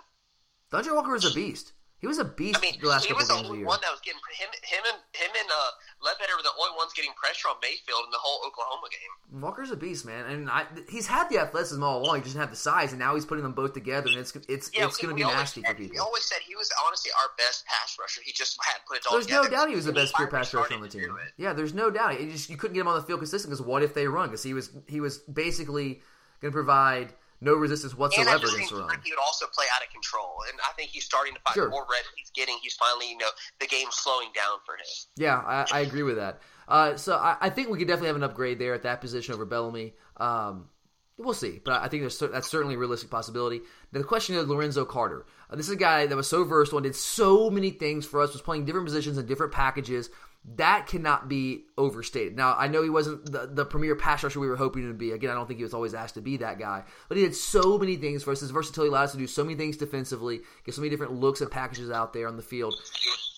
[0.69, 1.73] D'Andre Walker was a beast.
[1.99, 2.59] He was a beast.
[2.59, 4.83] I mean, the last he couple was the only one that was getting him, him
[4.85, 8.21] and him and uh, Ledbetter were the only ones getting pressure on Mayfield in the
[8.21, 9.41] whole Oklahoma game.
[9.41, 12.17] Walker's a beast, man, and I, he's had the athleticism all along.
[12.17, 14.35] He just didn't have the size, and now he's putting them both together, and it's
[14.47, 15.95] it's Yeah, it's going to be nasty said- for people.
[15.95, 18.21] We always said he was honestly our best pass rusher.
[18.23, 19.49] He just hadn't put it all There's together.
[19.49, 21.09] no doubt he was the best pure pass rusher on the team.
[21.37, 22.13] Yeah, there's no doubt.
[22.21, 24.29] It just you couldn't get him on the field consistent because what if they run?
[24.29, 26.01] Because he was he was basically
[26.41, 29.83] going to provide no resistance whatsoever at the against the he would also play out
[29.85, 30.35] of control.
[30.49, 31.69] And I think he's starting to find Sure.
[31.69, 32.57] more reps he's getting.
[32.61, 34.85] He's finally, you know, the game's slowing down for him.
[35.17, 36.41] Yeah, I, I agree with that.
[36.67, 39.33] Uh, so I, I think we could definitely have an upgrade there at that position
[39.33, 39.93] over Bellamy.
[40.17, 40.69] Um,
[41.17, 43.61] we'll see, but I think there's that's certainly a realistic possibility.
[43.91, 45.25] Now, the question is Lorenzo Carter.
[45.49, 48.19] Uh, this is a guy that was so versatile and did so many things for
[48.21, 48.33] us.
[48.33, 50.09] Was playing different positions and different packages.
[50.55, 52.35] That cannot be overstated.
[52.35, 55.11] Now I know he wasn't the, the premier pass rusher we were hoping to be.
[55.11, 57.35] Again, I don't think he was always asked to be that guy, but he did
[57.35, 58.39] so many things for us.
[58.39, 61.41] His versatility allowed us to do so many things defensively, get so many different looks
[61.41, 62.75] and packages out there on the field.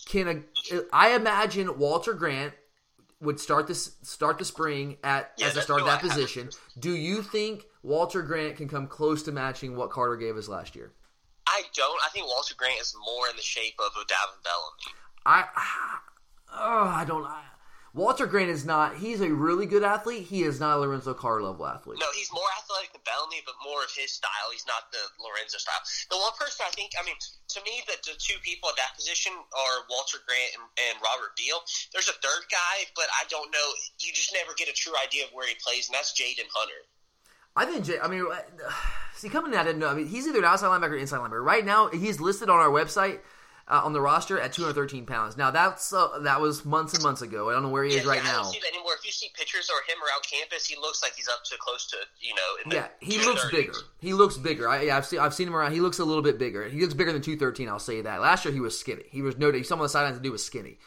[0.05, 2.53] Can a, I imagine Walter Grant
[3.21, 6.01] would start this start the spring at Yeah, as a start of who I that
[6.01, 6.49] position.
[6.77, 10.75] Do you think Walter Grant can come close to matching what Carter gave us last
[10.75, 10.93] year?
[11.47, 11.99] I don't.
[12.05, 14.95] I think Walter Grant is more in the shape of O'Davin Bellamy.
[15.25, 15.45] I
[16.53, 17.25] oh, I don't.
[17.25, 17.43] I,
[17.93, 18.97] Walter Grant is not.
[18.97, 20.29] He's a really good athlete.
[20.29, 21.97] He is not a Lorenzo Carter level athlete.
[21.97, 24.53] No, he's more athletic than Bellamy, but more of his style.
[24.53, 25.81] He's not the Lorenzo style.
[26.13, 28.93] The one person I think, I mean, to me, the, the two people at that
[28.93, 31.57] position are Walter Grant and, and Robert Beal.
[31.89, 33.67] There's a third guy, but I don't know.
[33.97, 36.85] You just never get a true idea of where he plays, and that's Jaden Hunter.
[37.57, 37.89] I think.
[37.89, 38.21] Jay, I mean,
[39.17, 39.89] see, coming at it, no.
[39.89, 41.41] I mean, he's either an outside linebacker or inside linebacker.
[41.41, 43.25] Right now, he's listed on our website.
[43.71, 45.38] Uh, on the roster at 213 pounds.
[45.38, 47.51] Now that's uh, that was months and months ago.
[47.51, 48.41] I don't know where he is Yeah, right yeah, I now.
[48.41, 48.93] don't see that anymore.
[48.97, 51.86] If you see pictures or him around campus, he looks like he's up to close
[51.91, 52.73] to you know.
[52.75, 53.73] Yeah, he looks bigger.
[53.99, 54.67] He looks bigger.
[54.67, 55.73] I, yeah, I've seen I've seen him around.
[55.73, 56.67] He looks a little bit bigger.
[56.67, 57.69] He looks bigger than 213.
[57.69, 58.21] I'll say that.
[58.21, 59.03] Last year he was skinny.
[59.12, 59.51] He was no.
[59.62, 60.79] Some of the sidelines to do was skinny.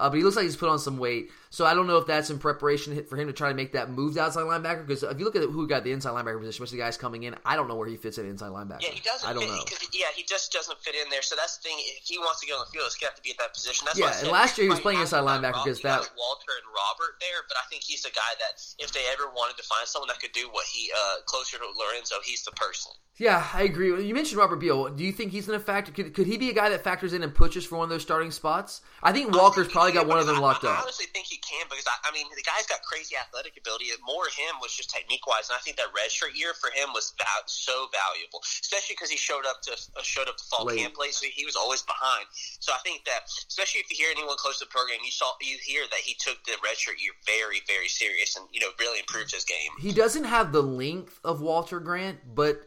[0.00, 1.30] Uh, but he looks like he's put on some weight.
[1.50, 3.90] So I don't know if that's in preparation for him to try to make that
[3.90, 4.86] move to outside linebacker.
[4.86, 6.96] Because if you look at who got the inside linebacker position, most of the guys
[6.96, 8.82] coming in, I don't know where he fits in inside linebacker.
[8.82, 9.28] Yeah, he doesn't.
[9.28, 9.88] I don't fit, know.
[9.92, 11.22] Yeah, he just doesn't fit in there.
[11.22, 11.76] So that's the thing.
[11.78, 13.84] If he wants to get on the field, he's have to be at that position.
[13.84, 17.20] That's Yeah, and last year he was playing inside linebacker because that- Walter and Robert
[17.20, 20.08] there, but I think he's a guy that if they ever wanted to find someone
[20.08, 22.92] that could do what he uh, closer to Lorenzo, he's the person.
[23.20, 23.88] Yeah, I agree.
[24.02, 24.88] You mentioned Robert Beal.
[24.88, 25.92] Do you think he's going to factor?
[25.92, 28.00] Could, could he be a guy that factors in and pushes for one of those
[28.00, 28.80] starting spots?
[29.02, 31.66] I think Walker's probably got one of them locked I, I honestly think he can
[31.68, 33.90] because I, I mean the guy's got crazy athletic ability.
[34.04, 37.12] More him was just technique wise, and I think that redshirt year for him was
[37.18, 40.78] val- so valuable, especially because he showed up to uh, showed up to fall Late.
[40.78, 42.26] camp late, so he was always behind.
[42.60, 45.32] So I think that, especially if you hear anyone close to the program, you saw
[45.40, 49.00] you hear that he took the redshirt year very very serious, and you know really
[49.00, 49.72] improved his game.
[49.80, 52.62] He doesn't have the length of Walter Grant, but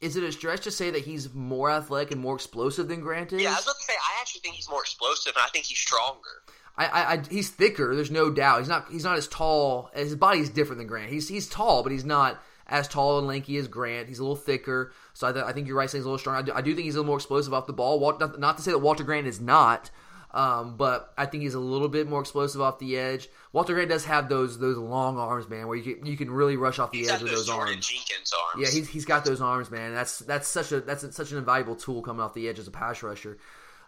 [0.00, 3.32] is it a stretch to say that he's more athletic and more explosive than Grant
[3.32, 3.42] is?
[3.42, 5.64] Yeah, I was about to say I actually think he's more explosive, and I think
[5.64, 6.42] he's stronger.
[6.78, 7.94] I, I, I, he's thicker.
[7.94, 8.58] There's no doubt.
[8.60, 8.86] He's not.
[8.90, 9.90] He's not as tall.
[9.94, 11.10] His body's different than Grant.
[11.10, 14.08] He's he's tall, but he's not as tall and lanky as Grant.
[14.08, 14.92] He's a little thicker.
[15.14, 15.88] So I, th- I think you're right.
[15.88, 16.38] Saying he's a little stronger.
[16.40, 17.98] I do, I do think he's a little more explosive off the ball.
[18.00, 19.90] Wal- Not, not to say that Walter Grant is not,
[20.34, 23.28] um, but I think he's a little bit more explosive off the edge.
[23.52, 26.56] Walter Grant does have those those long arms, man, where you can, you can really
[26.58, 27.86] rush off the He's edge with those Jordan arms.
[27.88, 28.68] Jenkins arms.
[28.68, 29.94] Yeah, he's, he's got those arms, man.
[29.94, 32.72] That's that's such a that's such an invaluable tool coming off the edge as a
[32.72, 33.38] pass rusher.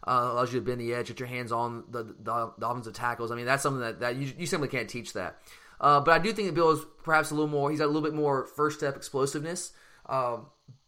[0.08, 2.94] Uh, allows you to bend the edge, get your hands on the, the, the offensive
[2.94, 3.30] tackles.
[3.30, 5.36] I mean, that's something that, that you, you simply can't teach that.
[5.78, 7.68] Uh, but I do think that Beal is perhaps a little more.
[7.70, 9.72] He's got a little bit more first step explosiveness.
[10.06, 10.46] Um,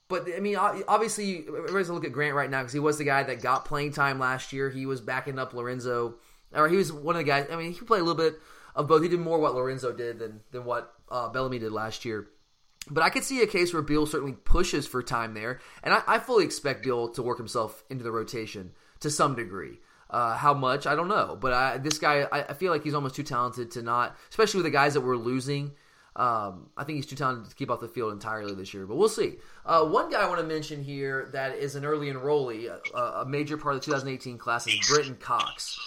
[0.08, 3.04] but I mean, obviously, everybody's gonna look at Grant right now because he was the
[3.04, 4.70] guy that got playing time last year.
[4.70, 6.16] He was backing up Lorenzo,
[6.52, 7.46] or he was one of the guys.
[7.52, 8.40] I mean, he played a little bit
[8.74, 9.02] of both.
[9.02, 12.26] He did more what Lorenzo did than than what uh, Bellamy did last year.
[12.90, 16.02] But I could see a case where Beal certainly pushes for time there, and I,
[16.08, 19.80] I fully expect Beal to work himself into the rotation to some degree.
[20.08, 22.94] Uh, how much I don't know, but I, this guy I, I feel like he's
[22.94, 25.72] almost too talented to not, especially with the guys that we're losing.
[26.16, 28.96] Um, I think he's too talented to keep off the field entirely this year, but
[28.96, 29.36] we'll see.
[29.64, 33.24] Uh, one guy I want to mention here that is an early enrollee, a, a
[33.24, 35.78] major part of the 2018 class is Brenton Cox.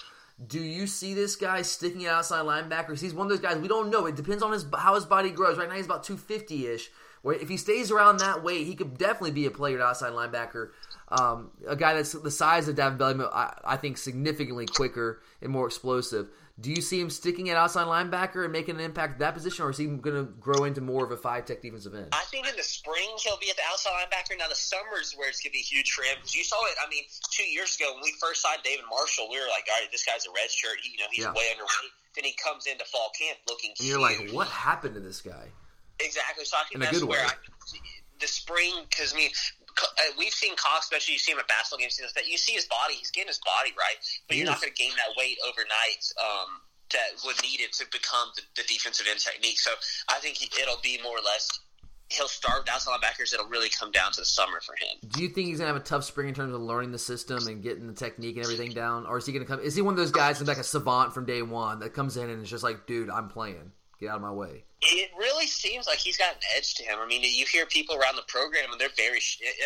[0.48, 3.02] Do you see this guy sticking outside linebackers?
[3.02, 4.06] He's one of those guys we don't know.
[4.06, 5.58] It depends on his how his body grows.
[5.58, 6.90] Right now he's about 250 ish.
[7.22, 10.70] Where if he stays around that weight, he could definitely be a player outside linebacker.
[11.14, 15.52] Um, a guy that's the size of Davin Bellamy, I, I think significantly quicker and
[15.52, 16.28] more explosive.
[16.60, 19.66] Do you see him sticking at outside linebacker and making an impact at that position,
[19.66, 22.10] or is he going to grow into more of a five tech defensive end?
[22.14, 24.38] I think in the spring he'll be at the outside linebacker.
[24.38, 26.58] Now the summer is where it's going to be huge for him because you saw
[26.66, 26.76] it.
[26.84, 29.82] I mean, two years ago when we first signed David Marshall, we were like, all
[29.82, 30.78] right, this guy's a red shirt.
[30.84, 31.34] You know, he's Yeah.
[31.34, 31.94] way underweight.
[32.16, 33.74] Then he comes into fall camp looking.
[33.80, 34.30] And you're huge.
[34.30, 35.50] like, what happened to this guy?
[36.00, 36.46] Exactly.
[36.46, 37.34] So I think In a that's good where way.
[37.34, 37.78] I,
[38.20, 39.32] the spring, because I mean,
[40.18, 42.96] we've seen Cox, especially you see him at basketball games, that you see his body,
[42.96, 46.62] he's getting his body right, but you're not going to gain that weight overnight um,
[46.92, 49.60] that would need it to become the, the defensive end technique.
[49.60, 49.72] So
[50.10, 51.48] I think he, it'll be more or less
[52.10, 53.34] he'll start outside linebackers.
[53.34, 55.10] It'll really come down to the summer for him.
[55.10, 57.48] Do you think he's gonna have a tough spring in terms of learning the system
[57.48, 59.60] and getting the technique and everything down, or is he gonna come?
[59.60, 62.18] Is he one of those guys that's like a savant from day one that comes
[62.18, 63.72] in and is just like, dude, I'm playing.
[64.00, 64.66] Get out of my way.
[64.84, 67.00] It really seems like he's got an edge to him.
[67.00, 69.20] I mean, you hear people around the program, and they're very.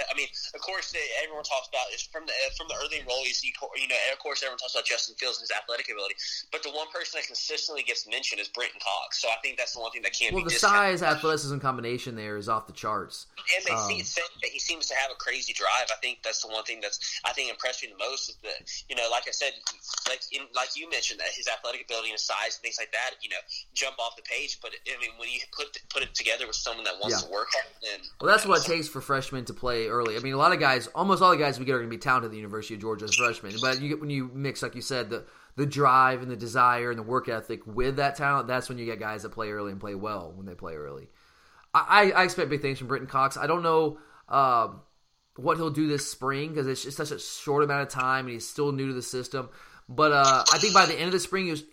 [0.10, 3.42] I mean, of course, everyone talks about is from the from the early enrollees.
[3.42, 3.52] You,
[3.88, 6.16] know, of course, everyone talks about Justin Fields and his athletic ability,
[6.52, 9.22] but the one person that consistently gets mentioned is Brenton Cox.
[9.22, 10.32] So I think that's the one thing that can't.
[10.32, 10.42] Be.
[10.42, 13.26] Well, the size, athleticism combination there is off the charts,
[13.58, 15.90] and they um, see that he seems to have a crazy drive.
[15.90, 18.62] I think that's the one thing that's I think impressed me the most is that
[18.90, 19.54] you know, like I said,
[20.08, 22.92] like in, like you mentioned, that his athletic ability and his size and things like
[22.92, 23.42] that, you know,
[23.74, 24.60] jump off the page.
[24.62, 27.28] But I mean, when you put put it together with someone that wants yeah.
[27.28, 27.48] to work.
[27.94, 30.16] And, well, that's what it takes for freshmen to play early.
[30.16, 31.96] I mean, a lot of guys, almost all the guys we get are going to
[31.96, 33.54] be talented at the University of Georgia as freshmen.
[33.62, 36.92] But you get, when you mix, like you said, the the drive and the desire
[36.92, 39.72] and the work ethic with that talent, that's when you get guys that play early
[39.72, 41.10] and play well when they play early.
[41.74, 43.38] I, I expect big things from Brenton Cox.
[43.38, 44.70] I don't know uh,
[45.36, 48.34] what he'll do this spring because it's just such a short amount of time and
[48.34, 49.50] he's still new to the system.
[49.90, 51.64] But uh, I think by the end of the spring, was,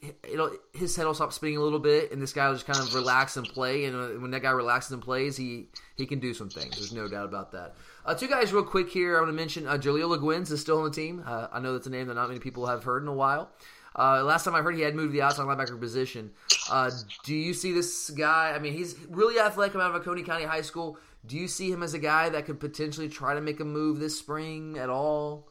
[0.72, 2.94] his head will stop spinning a little bit, and this guy will just kind of
[2.94, 3.86] relax and play.
[3.86, 6.76] And uh, when that guy relaxes and plays, he he can do some things.
[6.76, 7.74] There's no doubt about that.
[8.06, 9.16] Uh, two guys, real quick here.
[9.16, 11.24] I want to mention uh, Jaleel is still on the team.
[11.26, 13.50] Uh, I know that's a name that not many people have heard in a while.
[13.96, 16.30] Uh, last time I heard, he had moved to the outside linebacker position.
[16.70, 16.90] Uh,
[17.24, 18.52] do you see this guy?
[18.54, 20.98] I mean, he's really athletic out of Coney County High School.
[21.26, 23.98] Do you see him as a guy that could potentially try to make a move
[23.98, 25.48] this spring at all?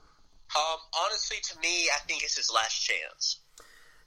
[0.56, 3.40] Um, honestly, to me, I think it's his last chance.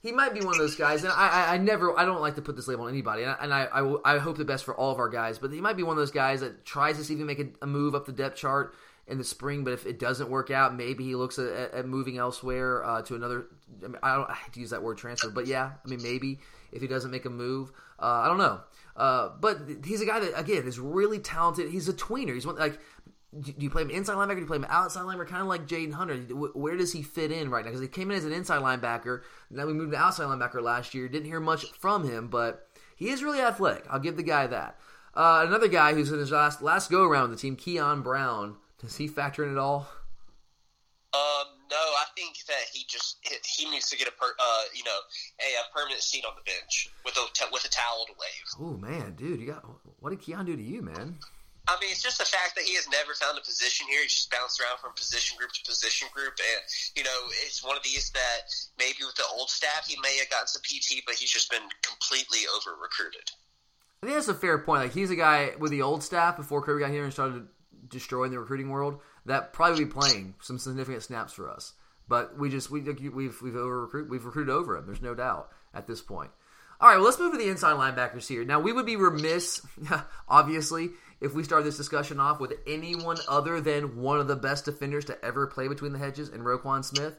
[0.01, 2.35] He might be one of those guys, and I, I, I never, I don't like
[2.35, 4.63] to put this label on anybody, and, I, and I, I, I, hope the best
[4.63, 5.39] for all of our guys.
[5.39, 7.39] But he might be one of those guys that tries to see if he make
[7.39, 8.75] a, a move up the depth chart
[9.07, 9.63] in the spring.
[9.63, 13.15] But if it doesn't work out, maybe he looks at, at moving elsewhere uh, to
[13.15, 13.47] another.
[13.83, 16.01] I, mean, I don't I hate to use that word transfer, but yeah, I mean
[16.03, 16.39] maybe
[16.71, 18.61] if he doesn't make a move, uh, I don't know.
[18.95, 21.69] Uh, but he's a guy that again is really talented.
[21.71, 22.33] He's a tweener.
[22.33, 22.79] He's one like
[23.41, 24.35] do you play him inside linebacker?
[24.35, 25.27] Do you play him outside linebacker?
[25.27, 26.17] Kind of like Jaden Hunter.
[26.53, 27.71] Where does he fit in right now?
[27.71, 29.21] Because he came in as an inside linebacker.
[29.49, 31.07] Now we moved to outside linebacker last year.
[31.07, 33.85] Didn't hear much from him, but he is really athletic.
[33.89, 34.79] I'll give the guy that.
[35.13, 38.57] Uh, another guy who's in his last last go around with the team, Keon Brown.
[38.79, 39.87] Does he factor in at all?
[41.13, 43.17] Um, no, I think that he just
[43.57, 44.99] he needs to get a per, uh, you know
[45.39, 48.59] a, a, permanent seat on the bench with a with a towel to wave.
[48.59, 49.65] Oh man, dude, you got
[49.99, 51.17] what did Keon do to you, man?
[51.67, 54.01] I mean, it's just the fact that he has never found a position here.
[54.01, 56.61] He's just bounced around from position group to position group, and
[56.95, 58.47] you know, it's one of these that
[58.79, 61.67] maybe with the old staff he may have gotten some PT, but he's just been
[61.83, 63.27] completely over recruited.
[64.01, 64.83] I think that's a fair point.
[64.83, 67.47] Like he's a guy with the old staff before Kirby got here and started
[67.89, 71.73] destroying the recruiting world that probably be playing some significant snaps for us.
[72.07, 74.85] But we just we we've we've over recruit we've recruited over him.
[74.85, 76.31] There's no doubt at this point.
[76.79, 78.45] All right, well, let's move to the inside linebackers here.
[78.45, 79.65] Now, we would be remiss,
[80.29, 84.65] obviously, if we start this discussion off with anyone other than one of the best
[84.65, 87.15] defenders to ever play between the hedges and Roquan Smith.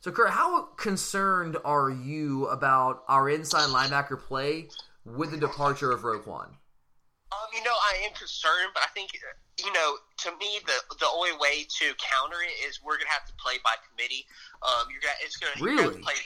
[0.00, 4.68] So, Kurt, how concerned are you about our inside linebacker play
[5.04, 6.48] with the departure of Roquan?
[7.32, 9.10] Um, you know, I am concerned, but I think
[9.60, 13.28] you know, to me, the the only way to counter it is we're gonna have
[13.28, 14.24] to play by committee.
[14.64, 16.00] Um, you're gonna it's gonna really.
[16.00, 16.16] Play,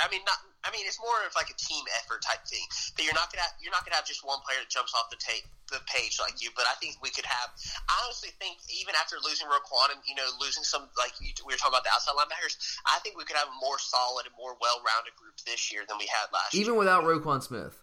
[0.00, 0.40] I mean, not.
[0.64, 2.64] I mean, it's more of like a team effort type thing.
[2.96, 5.20] That you're not gonna you're not gonna have just one player that jumps off the
[5.20, 6.48] tape the page like you.
[6.56, 7.52] But I think we could have.
[7.84, 11.60] I honestly think even after losing Roquan and you know losing some like we were
[11.60, 12.56] talking about the outside linebackers,
[12.88, 15.84] I think we could have a more solid and more well rounded group this year
[15.84, 16.56] than we had last.
[16.56, 16.80] Even year.
[16.80, 17.76] without Roquan Smith.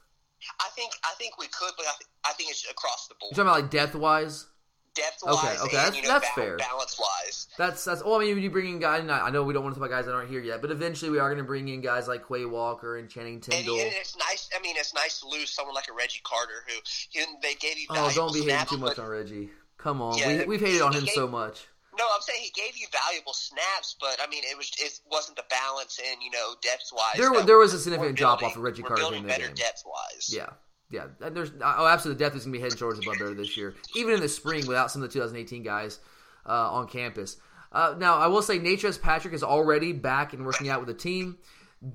[0.57, 3.33] I think I think we could, but I, th- I think it's across the board.
[3.33, 4.49] You're talking about like depth wise.
[4.97, 6.57] Depth wise, okay, okay, that's, you know, that's fair.
[6.57, 8.03] Balance wise, that's that's.
[8.03, 9.07] Well, I mean, you bring in guys.
[9.07, 11.11] I know we don't want to talk about guys that aren't here yet, but eventually
[11.11, 13.75] we are going to bring in guys like Quay Walker and Channing Tindall.
[13.75, 14.49] And, and, it's nice.
[14.57, 16.73] I mean, it's nice to lose someone like a Reggie Carter who
[17.11, 17.85] you know, they gave you.
[17.91, 19.49] Oh, don't be hating too much on Reggie.
[19.77, 21.67] Come on, yeah, we, have hated on him gave, so much.
[21.97, 25.37] No, I'm saying he gave you valuable snaps, but I mean, it was it wasn't
[25.37, 27.17] the balance and you know depth wise.
[27.17, 30.33] There, there was a significant drop off of Reggie Carter building better depth wise.
[30.33, 30.49] Yeah.
[30.89, 32.23] Yeah, there's oh, absolutely.
[32.23, 34.29] Depth is going to be head and shoulders above better this year, even in the
[34.29, 35.99] spring without some of the 2018 guys
[36.45, 37.37] uh, on campus.
[37.71, 40.93] Uh, now, I will say, Natrez Patrick is already back and working out with the
[40.93, 41.37] team.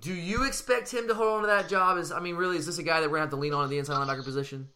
[0.01, 1.97] Do you expect him to hold on to that job?
[1.97, 3.55] Is I mean, really, is this a guy that we're going to have to lean
[3.55, 4.69] on in the inside linebacker position?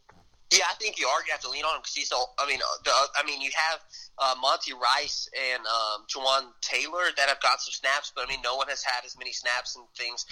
[0.52, 2.12] Yeah, I think you are going to have to lean on him because he's.
[2.12, 3.80] I mean, the, I mean, you have
[4.18, 8.40] uh, Monty Rice and um, Juwan Taylor that have got some snaps, but I mean,
[8.44, 10.24] no one has had as many snaps and things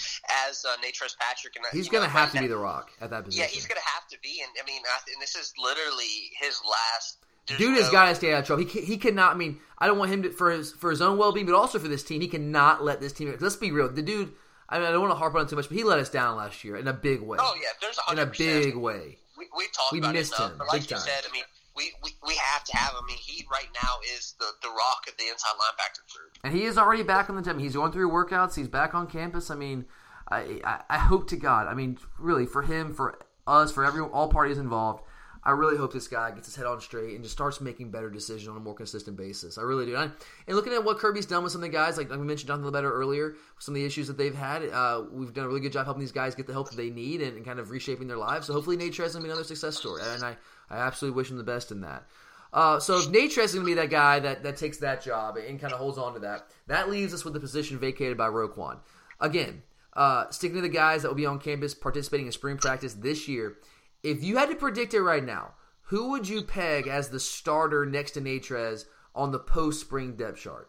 [0.47, 1.57] as uh, Natrez Patrick.
[1.57, 3.43] And he's going to have to be the rock at that position.
[3.43, 6.31] Yeah, he's going to have to be, and I mean, I, and this is literally
[6.41, 7.19] his last.
[7.59, 8.65] Dude has got to stay out of trouble.
[8.65, 9.35] He he cannot.
[9.35, 11.55] I mean, I don't want him to for his for his own well being, but
[11.55, 12.21] also for this team.
[12.21, 13.37] He cannot let this team.
[13.39, 13.89] Let's be real.
[13.91, 14.33] The dude
[14.69, 16.09] I mean, I don't want to harp on it too much, but he let us
[16.09, 17.39] down last year in a big way.
[17.41, 19.19] Oh yeah, there's in a big way.
[19.53, 21.01] We, we talked we about missed it enough, him, but like you time.
[21.01, 21.45] said, I mean,
[21.77, 23.01] we, we, we have to have him.
[23.03, 26.33] I mean, he right now is the, the rock of the inside linebacker group.
[26.45, 27.59] And he is already back on the team.
[27.59, 28.55] He's going through workouts.
[28.55, 29.51] He's back on campus.
[29.51, 29.87] I mean,
[30.29, 31.67] I, I, I hope to God.
[31.67, 35.03] I mean, really, for him, for us, for everyone, all parties involved.
[35.45, 38.09] I really hope this guy gets his head on straight and just starts making better
[38.09, 39.59] decisions on a more consistent basis.
[39.59, 39.95] I really do.
[39.97, 40.11] And,
[40.47, 42.65] and looking at what Kirby's done with some of the guys, like I mentioned Jonathan
[42.65, 45.73] Ledbetter earlier, some of the issues that they've had, uh, we've done a really good
[45.73, 48.07] job helping these guys get the help that they need and, and kind of reshaping
[48.07, 48.47] their lives.
[48.47, 50.01] So hopefully Natrez is going to be another success story.
[50.05, 50.37] And I,
[50.71, 52.07] I absolutely wish him the best in that.
[52.55, 55.37] Uh, so if Natrez is going to be that guy that, that takes that job
[55.37, 58.29] and kind of holds on to that, that leaves us with the position vacated by
[58.29, 58.79] Roquan.
[59.21, 59.63] Again,
[59.95, 63.29] uh, sticking to the guys that will be on campus participating in spring practice this
[63.29, 63.57] year.
[64.05, 65.55] If you had to predict it right now,
[65.89, 68.85] who would you peg as the starter next to Natrez
[69.15, 70.69] on the post spring depth chart?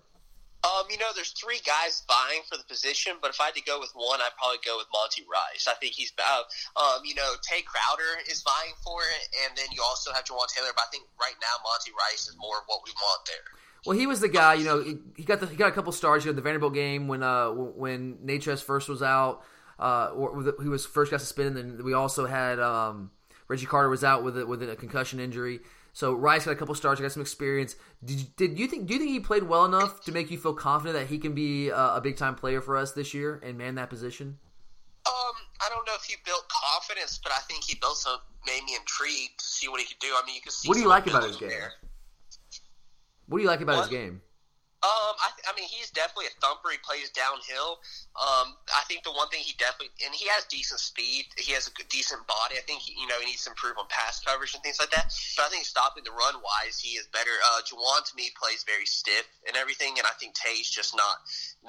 [0.63, 3.61] Um, you know, there's three guys vying for the position, but if I had to
[3.61, 5.67] go with one, I'd probably go with Monty Rice.
[5.67, 6.41] I think he's, uh,
[6.79, 10.47] um, you know, Tae Crowder is vying for it, and then you also have Juwan
[10.47, 10.71] Taylor.
[10.73, 13.59] But I think right now Monty Rice is more of what we want there.
[13.85, 14.55] Well, he was the guy.
[14.55, 14.81] You know,
[15.15, 16.25] he got the, he got a couple stars.
[16.25, 19.43] You know, the Vanderbilt game when uh when Natrez first was out,
[19.77, 21.63] uh, or he was first got suspended.
[21.63, 23.11] And then we also had um,
[23.47, 25.59] Reggie Carter was out with a, with a concussion injury.
[25.93, 27.75] So Rice got a couple starts, got some experience.
[28.03, 28.87] Did you, did you think?
[28.87, 31.33] Do you think he played well enough to make you feel confident that he can
[31.33, 34.37] be a, a big time player for us this year and man that position?
[35.07, 35.13] Um,
[35.61, 38.75] I don't know if he built confidence, but I think he built some made me
[38.75, 40.07] intrigued to see what he could do.
[40.07, 40.67] I mean, you can see.
[40.67, 41.49] What do you like about his game?
[41.49, 41.71] there.
[43.27, 43.89] What do you like about What?
[43.89, 44.21] his game?
[44.85, 46.69] Um, I, I mean, he's definitely a thumper.
[46.69, 47.81] He plays downhill.
[48.13, 51.25] Um, I think the one thing he definitely and he has decent speed.
[51.41, 52.61] He has a good, decent body.
[52.61, 54.93] I think he, you know he needs to improve on pass coverage and things like
[54.93, 55.09] that.
[55.33, 57.33] But I think stopping the run wise, he is better.
[57.33, 61.17] Uh, Juwan to me plays very stiff and everything, and I think Tae's just not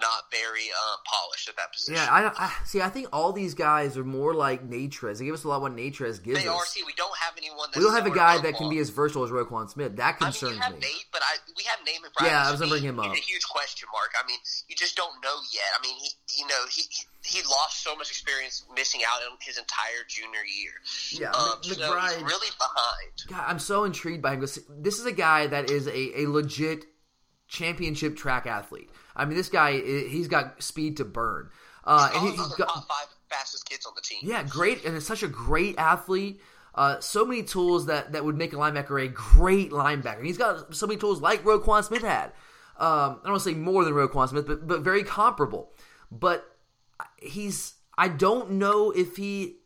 [0.01, 1.95] not very uh, polished at that position.
[1.95, 2.81] Yeah, I, I see.
[2.83, 5.19] I think all these guys are more like Natrez.
[5.19, 6.55] They give us a lot what Natrez gives they us.
[6.55, 6.65] are.
[6.67, 7.69] See, we don't have anyone.
[7.73, 9.97] That's We don't have a guy that can be as versatile as Roquan Smith.
[9.97, 10.81] That I mean, concerns you have me.
[10.81, 12.27] Nate, but I we have Nate McBride.
[12.27, 13.13] Yeah, I was gonna bring him he's up.
[13.17, 14.11] A huge question mark.
[14.23, 14.39] I mean,
[14.69, 15.65] you just don't know yet.
[15.79, 16.83] I mean, he you know he
[17.25, 20.73] he lost so much experience missing out on his entire junior year.
[21.11, 22.13] Yeah, Um, Mc- so McBride.
[22.15, 23.13] he's really behind.
[23.29, 26.85] God, I'm so intrigued by him this is a guy that is a, a legit
[27.49, 28.91] championship track athlete.
[29.15, 31.51] I mean, this guy he's got speed to burn.
[31.85, 34.19] Uh, and he, the got top five fastest kids on the team.
[34.23, 36.41] yeah, great, and is such a great athlete.
[36.75, 40.23] Uh, so many tools that, that would make a linebacker a great linebacker.
[40.23, 42.33] He's got so many tools like Roquan Smith had.
[42.79, 45.73] Um, I don't want to say more than Roquan Smith, but but very comparable.
[46.11, 46.45] But
[47.17, 49.57] he's I don't know if he.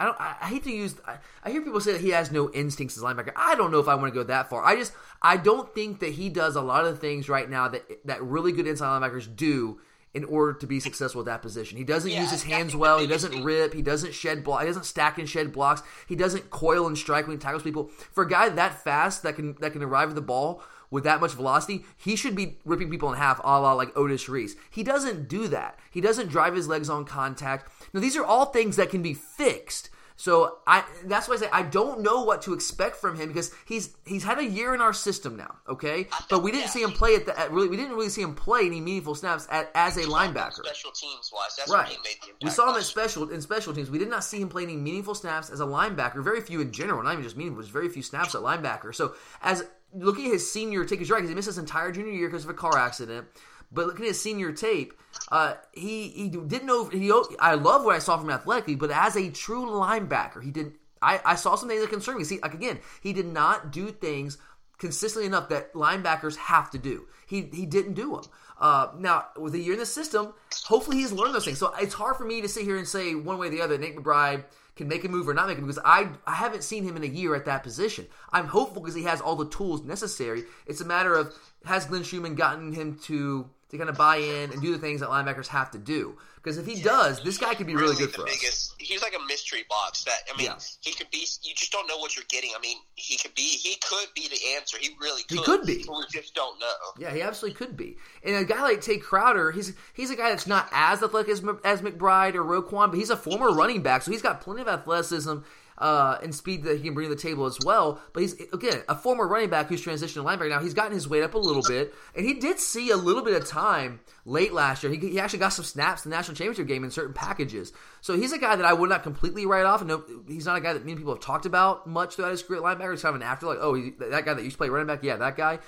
[0.00, 0.20] I don't.
[0.20, 0.96] I, I hate to use.
[1.06, 3.32] I, I hear people say that he has no instincts as a linebacker.
[3.36, 4.64] I don't know if I want to go that far.
[4.64, 7.68] I just I don't think that he does a lot of the things right now
[7.68, 9.80] that that really good inside linebackers do
[10.14, 11.78] in order to be successful at that position.
[11.78, 12.98] He doesn't Yeah, use his hands well.
[12.98, 13.72] He doesn't rip.
[13.72, 14.60] He doesn't shed block.
[14.60, 15.82] He doesn't stack and shed blocks.
[16.06, 17.88] He doesn't coil and strike when he tackles people.
[18.12, 20.62] For a guy that fast that can that can arrive at the ball
[20.92, 24.28] with that much velocity, he should be ripping people in half, a la like Otis
[24.28, 24.54] Reese.
[24.70, 25.78] He doesn't do that.
[25.90, 27.72] He doesn't drive his legs on contact.
[27.92, 29.88] Now these are all things that can be fixed.
[30.16, 33.50] So I that's why I say I don't know what to expect from him because
[33.64, 36.06] he's he's had a year in our system now, okay?
[36.28, 38.22] But we didn't yeah, see him play at, the, at really we didn't really see
[38.22, 40.62] him play any meaningful snaps at, as a linebacker.
[40.64, 41.88] Special teams wise, Right.
[41.88, 42.44] he made the impact.
[42.44, 43.90] We saw him at special in special teams.
[43.90, 46.22] We did not see him play any meaningful snaps as a linebacker.
[46.22, 47.62] Very few in general, not even just meaningful.
[47.62, 48.94] Just very few snaps at linebacker.
[48.94, 49.64] So as
[49.94, 52.44] looking at his senior tape, he's right because he missed his entire junior year because
[52.44, 53.26] of a car accident.
[53.70, 54.92] But looking at his senior tape,
[55.30, 56.88] uh, he he didn't know.
[56.88, 60.50] He I love what I saw from him athletically, but as a true linebacker, he
[60.50, 60.74] didn't.
[61.00, 62.24] I, I saw some things that concerned me.
[62.24, 64.38] See, like again, he did not do things
[64.78, 67.06] consistently enough that linebackers have to do.
[67.26, 68.24] He he didn't do them.
[68.60, 70.34] Uh, now with a year in the system,
[70.64, 71.58] hopefully he's learned those things.
[71.58, 73.78] So it's hard for me to sit here and say one way or the other.
[73.78, 74.44] Nate McBride
[74.76, 76.96] can make a move or not make a move because I I haven't seen him
[76.96, 78.06] in a year at that position.
[78.32, 80.44] I'm hopeful because he has all the tools necessary.
[80.66, 84.52] It's a matter of has Glenn Schumann gotten him to to kind of buy in
[84.52, 86.16] and do the things that linebackers have to do.
[86.36, 88.74] Because if he does, this guy could be really, good the for us.
[88.78, 90.04] He's like a mystery box.
[90.04, 90.58] That I mean, Yeah.
[90.82, 91.24] he could be.
[91.42, 92.50] You just don't know what you're getting.
[92.54, 93.42] I mean, he could be.
[93.42, 94.76] He could be the answer.
[94.78, 95.38] He really could.
[95.38, 95.84] He could be.
[95.88, 96.66] We just don't know.
[96.98, 97.96] Yeah, he absolutely could be.
[98.22, 101.42] And a guy like Tae Crowder, he's he's a guy that's not as athletic as,
[101.64, 104.68] as McBride or Roquan, but he's a former running back, so he's got plenty of
[104.68, 105.38] athleticism
[105.78, 108.00] uh, and speed that he can bring to the table as well.
[108.12, 110.60] But he's again a former running back who's transitioned to linebacker now.
[110.60, 113.40] He's gotten his weight up a little bit, and he did see a little bit
[113.40, 114.92] of time late last year.
[114.92, 117.72] He, he actually got some snaps in the national championship game in certain packages.
[118.00, 119.80] So he's a guy that I would not completely write off.
[119.80, 122.42] And no, he's not a guy that many people have talked about much throughout his
[122.42, 123.00] career at linebacker.
[123.00, 125.02] Kind of an after, like, oh, he, that guy that used to play running back,
[125.02, 125.58] yeah, that guy.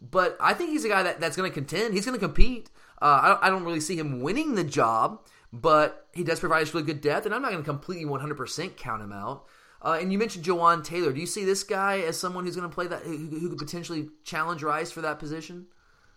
[0.00, 1.94] But I think he's a guy that, that's going to contend.
[1.94, 2.70] He's going to compete.
[3.02, 5.20] Uh, I, don't, I don't really see him winning the job,
[5.52, 8.76] but he does provide us really good depth, and I'm not going to completely 100%
[8.76, 9.46] count him out.
[9.82, 11.12] Uh, and you mentioned Juwan Taylor.
[11.12, 13.58] Do you see this guy as someone who's going to play that, who, who could
[13.58, 15.66] potentially challenge Rice for that position?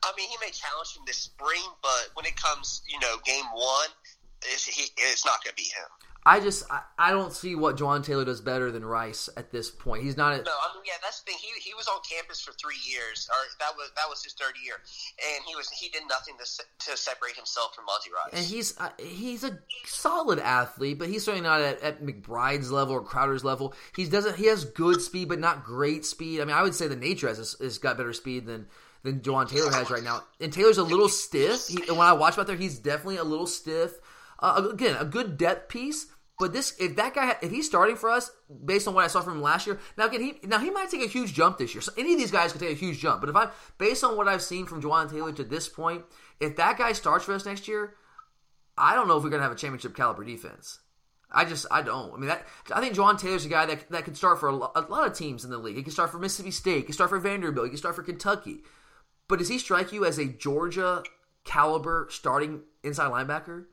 [0.03, 3.45] I mean, he may challenge him this spring, but when it comes, you know, game
[3.53, 3.87] one,
[4.41, 5.87] it's, he, it's not going to be him.
[6.25, 9.69] I just I, I, don't see what Juwan Taylor does better than Rice at this
[9.69, 10.03] point.
[10.03, 10.33] He's not.
[10.33, 11.39] A, no, I mean, yeah, that's the thing.
[11.41, 14.53] He, he was on campus for three years, or that was that was his third
[14.63, 14.75] year,
[15.35, 18.33] and he was he did nothing to to separate himself from Monty Rice.
[18.33, 22.95] And he's uh, he's a solid athlete, but he's certainly not at, at McBride's level
[22.95, 23.73] or Crowder's level.
[23.95, 26.39] He doesn't he has good speed, but not great speed.
[26.39, 28.67] I mean, I would say the nature has has got better speed than
[29.03, 30.23] than Juwan Taylor has right now.
[30.39, 31.67] And Taylor's a little stiff.
[31.67, 33.91] He, when I watch him out there, he's definitely a little stiff.
[34.39, 36.07] Uh, again, a good depth piece
[36.39, 38.31] but this, if that guy, if he's starting for us,
[38.65, 40.89] based on what I saw from him last year, now again, he now he might
[40.89, 41.81] take a huge jump this year.
[41.81, 43.21] So any of these guys could take a huge jump.
[43.21, 46.03] But if I, based on what I've seen from Juwan Taylor to this point,
[46.39, 47.93] if that guy starts for us next year,
[48.77, 50.79] I don't know if we're gonna have a championship caliber defense.
[51.31, 52.13] I just, I don't.
[52.13, 54.55] I mean, that I think Juwan Taylor's a guy that that could start for a
[54.55, 55.75] lot, a lot of teams in the league.
[55.75, 56.77] He can start for Mississippi State.
[56.77, 57.67] He can start for Vanderbilt.
[57.67, 58.63] He can start for Kentucky.
[59.27, 61.03] But does he strike you as a Georgia
[61.43, 63.65] caliber starting inside linebacker?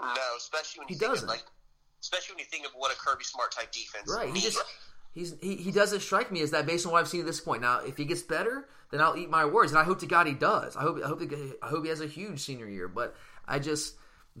[0.00, 1.28] No, especially when he doesn't.
[1.28, 1.42] like
[2.00, 4.12] especially when you think of what a Kirby Smart type defense.
[4.14, 4.34] Right.
[4.34, 4.58] He just
[5.12, 7.40] he's he, he doesn't strike me as that based on what I've seen at this
[7.40, 7.62] point.
[7.62, 10.26] Now, if he gets better, then I'll eat my words, and I hope to God
[10.26, 10.76] he does.
[10.76, 11.28] I hope I hope he,
[11.62, 12.88] I hope he has a huge senior year.
[12.88, 13.14] But
[13.46, 13.94] I just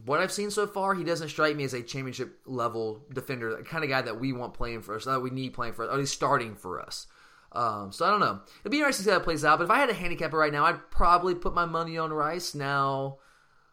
[0.04, 3.62] what I've seen so far, he doesn't strike me as a championship level defender, the
[3.62, 5.94] kind of guy that we want playing for us, that we need playing for us,
[5.94, 7.06] or he's starting for us.
[7.52, 8.40] Um, so I don't know.
[8.60, 9.58] It'd be interesting to see how that plays out.
[9.58, 12.54] But if I had a handicapper right now, I'd probably put my money on Rice.
[12.54, 13.18] Now,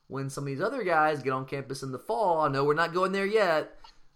[0.07, 2.73] when some of these other guys get on campus in the fall, I know we're
[2.73, 3.74] not going there yet.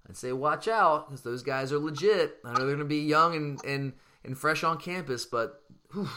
[0.10, 2.40] I'd say watch out because those guys are legit.
[2.44, 3.94] I know they're going to be young and, and,
[4.24, 5.62] and fresh on campus, but
[5.94, 6.10] whew,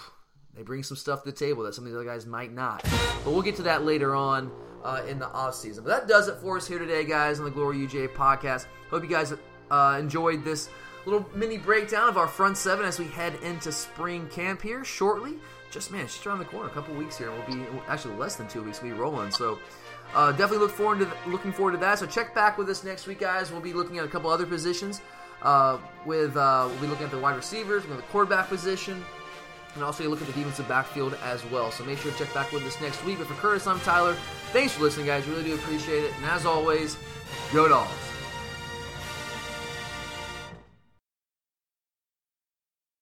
[0.54, 2.82] they bring some stuff to the table that some of the other guys might not.
[2.82, 4.50] But we'll get to that later on
[4.82, 5.84] uh, in the off season.
[5.84, 8.66] But that does it for us here today, guys, on the Glory UGA podcast.
[8.90, 9.34] Hope you guys
[9.70, 10.70] uh, enjoyed this
[11.04, 15.34] little mini breakdown of our front seven as we head into spring camp here shortly.
[15.70, 18.46] Just man, just around the corner, a couple weeks here, we'll be actually less than
[18.48, 18.82] two weeks.
[18.82, 19.30] We'll be rolling.
[19.30, 19.58] So
[20.14, 21.98] uh, definitely look forward to looking forward to that.
[21.98, 23.50] So check back with us next week, guys.
[23.50, 25.00] We'll be looking at a couple other positions.
[25.42, 29.04] Uh, with uh, we'll be looking at the wide receivers, the quarterback position,
[29.74, 31.72] and also you look at the defensive backfield as well.
[31.72, 33.18] So make sure to check back with us next week.
[33.18, 34.14] But for Curtis, I'm Tyler.
[34.52, 35.26] Thanks for listening, guys.
[35.26, 36.12] Really do appreciate it.
[36.16, 36.96] And as always,
[37.52, 38.11] go dogs.